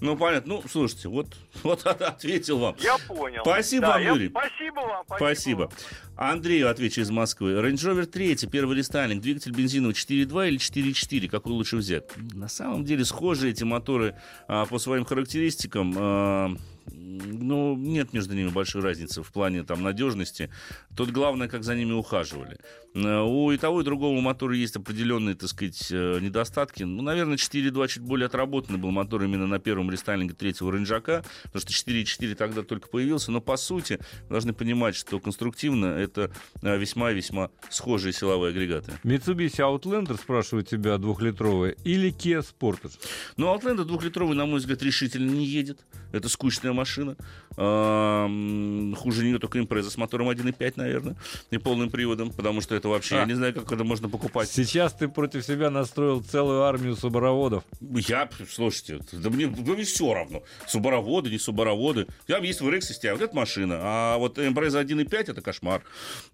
Ну, 0.00 0.16
понятно. 0.16 0.54
Ну, 0.54 0.62
слушайте, 0.68 1.08
вот, 1.08 1.28
вот 1.62 1.86
ответил 1.86 2.58
вам. 2.58 2.76
Я 2.80 2.96
понял. 3.06 3.42
Спасибо 3.42 3.82
Да, 3.86 3.92
вам, 3.92 4.02
я- 4.02 4.08
Юрий. 4.10 4.28
Спасибо 4.28 4.80
вам. 4.80 5.04
Спасибо. 5.16 5.58
вам. 5.60 5.70
Андрею 6.16 6.70
отвечу 6.70 7.00
из 7.00 7.10
Москвы. 7.10 7.52
Range 7.52 7.74
Rover 7.74 8.06
3, 8.06 8.36
первый 8.50 8.76
рестайлинг, 8.76 9.22
двигатель 9.22 9.52
бензиновый 9.52 9.94
4.2 9.94 10.48
или 10.48 10.58
4.4, 10.58 11.28
какой 11.28 11.52
лучше 11.52 11.76
взять? 11.76 12.04
На 12.34 12.48
самом 12.48 12.84
деле 12.84 13.04
схожи 13.04 13.50
эти 13.50 13.64
моторы 13.64 14.16
а, 14.48 14.66
по 14.66 14.78
своим 14.78 15.04
характеристикам. 15.04 15.94
а, 15.96 16.50
ну, 16.86 17.76
нет 17.76 18.12
между 18.12 18.34
ними 18.34 18.48
большой 18.48 18.82
разницы 18.82 19.22
в 19.22 19.32
плане 19.32 19.62
там, 19.62 19.82
надежности. 19.82 20.50
Тут 20.96 21.10
главное, 21.10 21.48
как 21.48 21.64
за 21.64 21.74
ними 21.74 21.92
ухаживали. 21.92 22.58
Э, 22.94 23.20
У 23.20 23.50
и 23.50 23.58
того, 23.58 23.80
и 23.80 23.84
другого 23.84 24.20
мотора 24.20 24.54
есть 24.54 24.76
определенные, 24.76 25.34
так 25.34 25.48
сказать, 25.48 25.88
э, 25.90 26.18
недостатки. 26.20 26.82
Ну, 26.82 27.02
наверное, 27.02 27.36
4.2 27.36 27.88
чуть 27.88 28.02
более 28.02 28.26
отработанный 28.26 28.78
был 28.78 28.90
мотор 28.90 29.22
именно 29.22 29.46
на 29.46 29.58
первом 29.58 29.90
рестайлинге 29.90 30.34
третьего 30.34 30.72
рейнджака, 30.72 31.24
потому 31.44 31.60
что 31.60 31.72
4.4 31.72 32.34
тогда 32.34 32.62
только 32.62 32.88
появился. 32.88 33.32
Но, 33.32 33.40
по 33.40 33.56
сути, 33.56 33.98
должны 34.28 34.52
понимать, 34.52 34.94
что 34.94 35.20
конструктивно 35.20 35.86
это 35.86 36.30
э, 36.62 36.78
весьма 36.78 37.12
и 37.12 37.14
весьма 37.14 37.50
схожие 37.70 38.12
силовые 38.12 38.50
агрегаты. 38.50 38.92
Mitsubishi 39.04 39.60
Outlander, 39.60 40.18
спрашивает 40.18 40.68
тебя, 40.68 40.98
двухлитровая, 40.98 41.70
или 41.84 42.12
Kia 42.12 42.44
Sportage? 42.44 42.98
Но 43.36 43.54
Outlander 43.54 43.84
двухлитровый, 43.84 44.36
на 44.36 44.46
мой 44.46 44.60
взгляд, 44.60 44.82
решительно 44.82 45.30
не 45.30 45.46
едет. 45.46 45.84
Это 46.12 46.28
скучная 46.28 46.71
машина. 46.72 47.16
А, 47.56 48.24
м, 48.26 48.94
Хуже 48.96 49.24
нее 49.24 49.38
только 49.38 49.58
импреза 49.58 49.90
с 49.90 49.96
мотором 49.96 50.28
1.5, 50.30 50.76
наверное, 50.76 51.16
и 51.50 51.58
полным 51.58 51.90
приводом, 51.90 52.30
потому 52.30 52.60
что 52.60 52.74
это 52.74 52.88
вообще, 52.88 53.16
я 53.16 53.22
А. 53.22 53.26
не 53.26 53.34
знаю, 53.34 53.52
как 53.54 53.70
это 53.70 53.84
можно 53.84 54.08
покупать. 54.08 54.48
Сейчас 54.50 54.92
ты 54.94 55.08
против 55.08 55.44
себя 55.44 55.70
настроил 55.70 56.22
целую 56.22 56.62
армию 56.62 56.96
субароводов. 56.96 57.64
Я, 57.80 58.28
слушайте, 58.50 59.00
да 59.12 59.28
мне, 59.30 59.46
да 59.48 59.72
мне 59.72 59.84
все 59.84 60.14
равно. 60.14 60.42
Субароводы, 60.66 61.30
не 61.30 61.38
субароводы. 61.38 62.06
Я 62.26 62.38
есть 62.38 62.60
в 62.60 62.68
RX 62.68 62.80
системе, 62.82 63.14
вот 63.14 63.22
это 63.22 63.36
машина. 63.36 63.78
А 63.82 64.16
вот 64.18 64.38
Impreza 64.38 64.82
1.5 64.82 65.30
это 65.30 65.40
кошмар. 65.42 65.82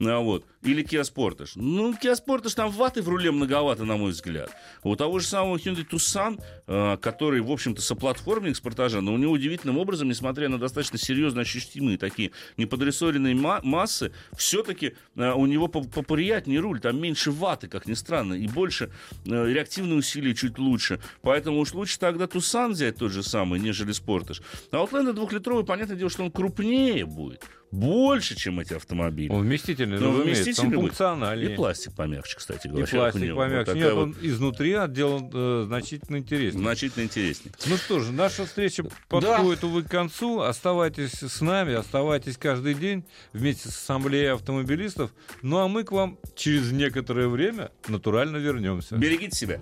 А, 0.01 0.19
вот. 0.21 0.45
Или 0.63 0.85
Kia 0.85 1.03
Sportage. 1.03 1.53
Ну, 1.57 1.93
Kia 1.95 2.15
Sportage 2.15 2.55
там 2.55 2.71
ваты 2.71 3.03
в 3.03 3.09
руле 3.09 3.31
многовато, 3.33 3.85
на 3.85 3.97
мой 3.97 4.13
взгляд. 4.13 4.51
У 4.83 4.95
того 4.97 5.19
же 5.19 5.27
самого 5.27 5.57
Hyundai 5.57 5.87
Tucson, 5.89 6.41
э, 6.67 6.97
который, 7.01 7.41
в 7.41 7.51
общем-то, 7.51 7.81
соплатформенник 7.83 8.57
с 8.57 8.61
портажа, 8.61 9.01
но 9.01 9.13
у 9.15 9.17
него 9.19 9.33
удивительным 9.33 9.79
образом, 9.79 10.09
несмотря 10.09 10.28
на 10.49 10.59
достаточно 10.59 10.99
серьезно 10.99 11.43
ощутимые 11.43 11.99
такие 11.99 12.33
неподрессоренные 12.57 13.35
ма- 13.35 13.61
массы, 13.63 14.13
все-таки 14.37 14.95
у 15.17 15.47
него 15.47 15.69
по- 15.69 15.83
поприятнее 15.85 16.61
руль, 16.61 16.81
там 16.81 17.01
меньше 17.01 17.31
ваты, 17.31 17.69
как 17.69 17.87
ни 17.87 17.95
странно, 17.95 18.35
и 18.35 18.47
больше 18.47 18.91
э, 19.25 19.47
реактивные 19.53 19.99
усилия 19.99 20.35
чуть 20.35 20.59
лучше. 20.59 21.01
Поэтому 21.23 21.61
уж 21.61 21.73
лучше 21.73 21.99
тогда 21.99 22.27
Тусан 22.27 22.73
взять 22.73 22.97
тот 22.97 23.13
же 23.13 23.23
самый, 23.23 23.61
нежели 23.61 23.93
Спортаж. 23.93 24.43
А 24.71 24.77
Outlander 24.77 25.13
двухлитровый, 25.13 25.65
понятное 25.65 25.97
дело, 25.97 26.11
что 26.11 26.25
он 26.25 26.31
крупнее 26.31 27.07
будет. 27.07 27.45
Больше, 27.71 28.35
чем 28.35 28.61
эти 28.61 28.73
автомобили. 28.75 29.31
Он 29.31 29.43
вместительный, 29.43 29.99
Ну, 29.99 30.23
вместительный 30.23 30.77
он 30.79 30.85
функциональный. 30.85 31.53
И 31.53 31.57
пластик 31.57 31.95
помягче, 31.95 32.37
кстати 32.37 32.67
И 32.67 32.71
говоря. 32.71 32.87
у 32.87 32.89
пластик 32.89 33.23
него. 33.23 33.35
Вот 33.37 33.45
помягче. 33.45 33.65
такая 33.67 33.83
Нет, 33.85 33.93
вот 33.95 34.03
он 34.03 34.17
изнутри 34.23 34.73
отделан 34.73 35.31
э, 35.33 35.65
значительно 35.67 36.17
интереснее. 36.17 36.63
Значительно 36.63 37.03
интереснее. 37.05 37.53
Ну 37.67 37.77
что 37.77 38.01
же, 38.01 38.13
наша 38.13 38.47
встреча 38.47 38.85
подходит, 39.09 39.65
увы, 39.65 39.83
к 39.83 39.91
концу. 39.91 40.41
Оставайтесь 40.41 41.13
с 41.13 41.41
нами, 41.41 41.75
оставайтесь 41.75 42.37
каждый 42.39 42.75
день 42.75 43.05
вместе 43.33 43.69
с 43.69 43.73
Ассамблеей 43.77 44.33
автомобилистов. 44.33 45.11
Ну 45.43 45.59
а 45.59 45.69
мы 45.69 45.85
к 45.85 45.93
вам 45.93 46.19
через 46.37 46.73
некоторое 46.73 47.29
время 47.29 47.71
натурально 47.87 48.39
вернемся. 48.39 48.97
Берегите 48.97 49.37
себя. 49.37 49.61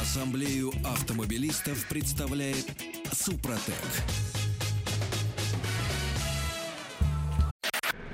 Ассамблею 0.00 0.72
автомобилистов 0.84 1.86
представляет 1.88 2.66
Супротек. 3.12 3.74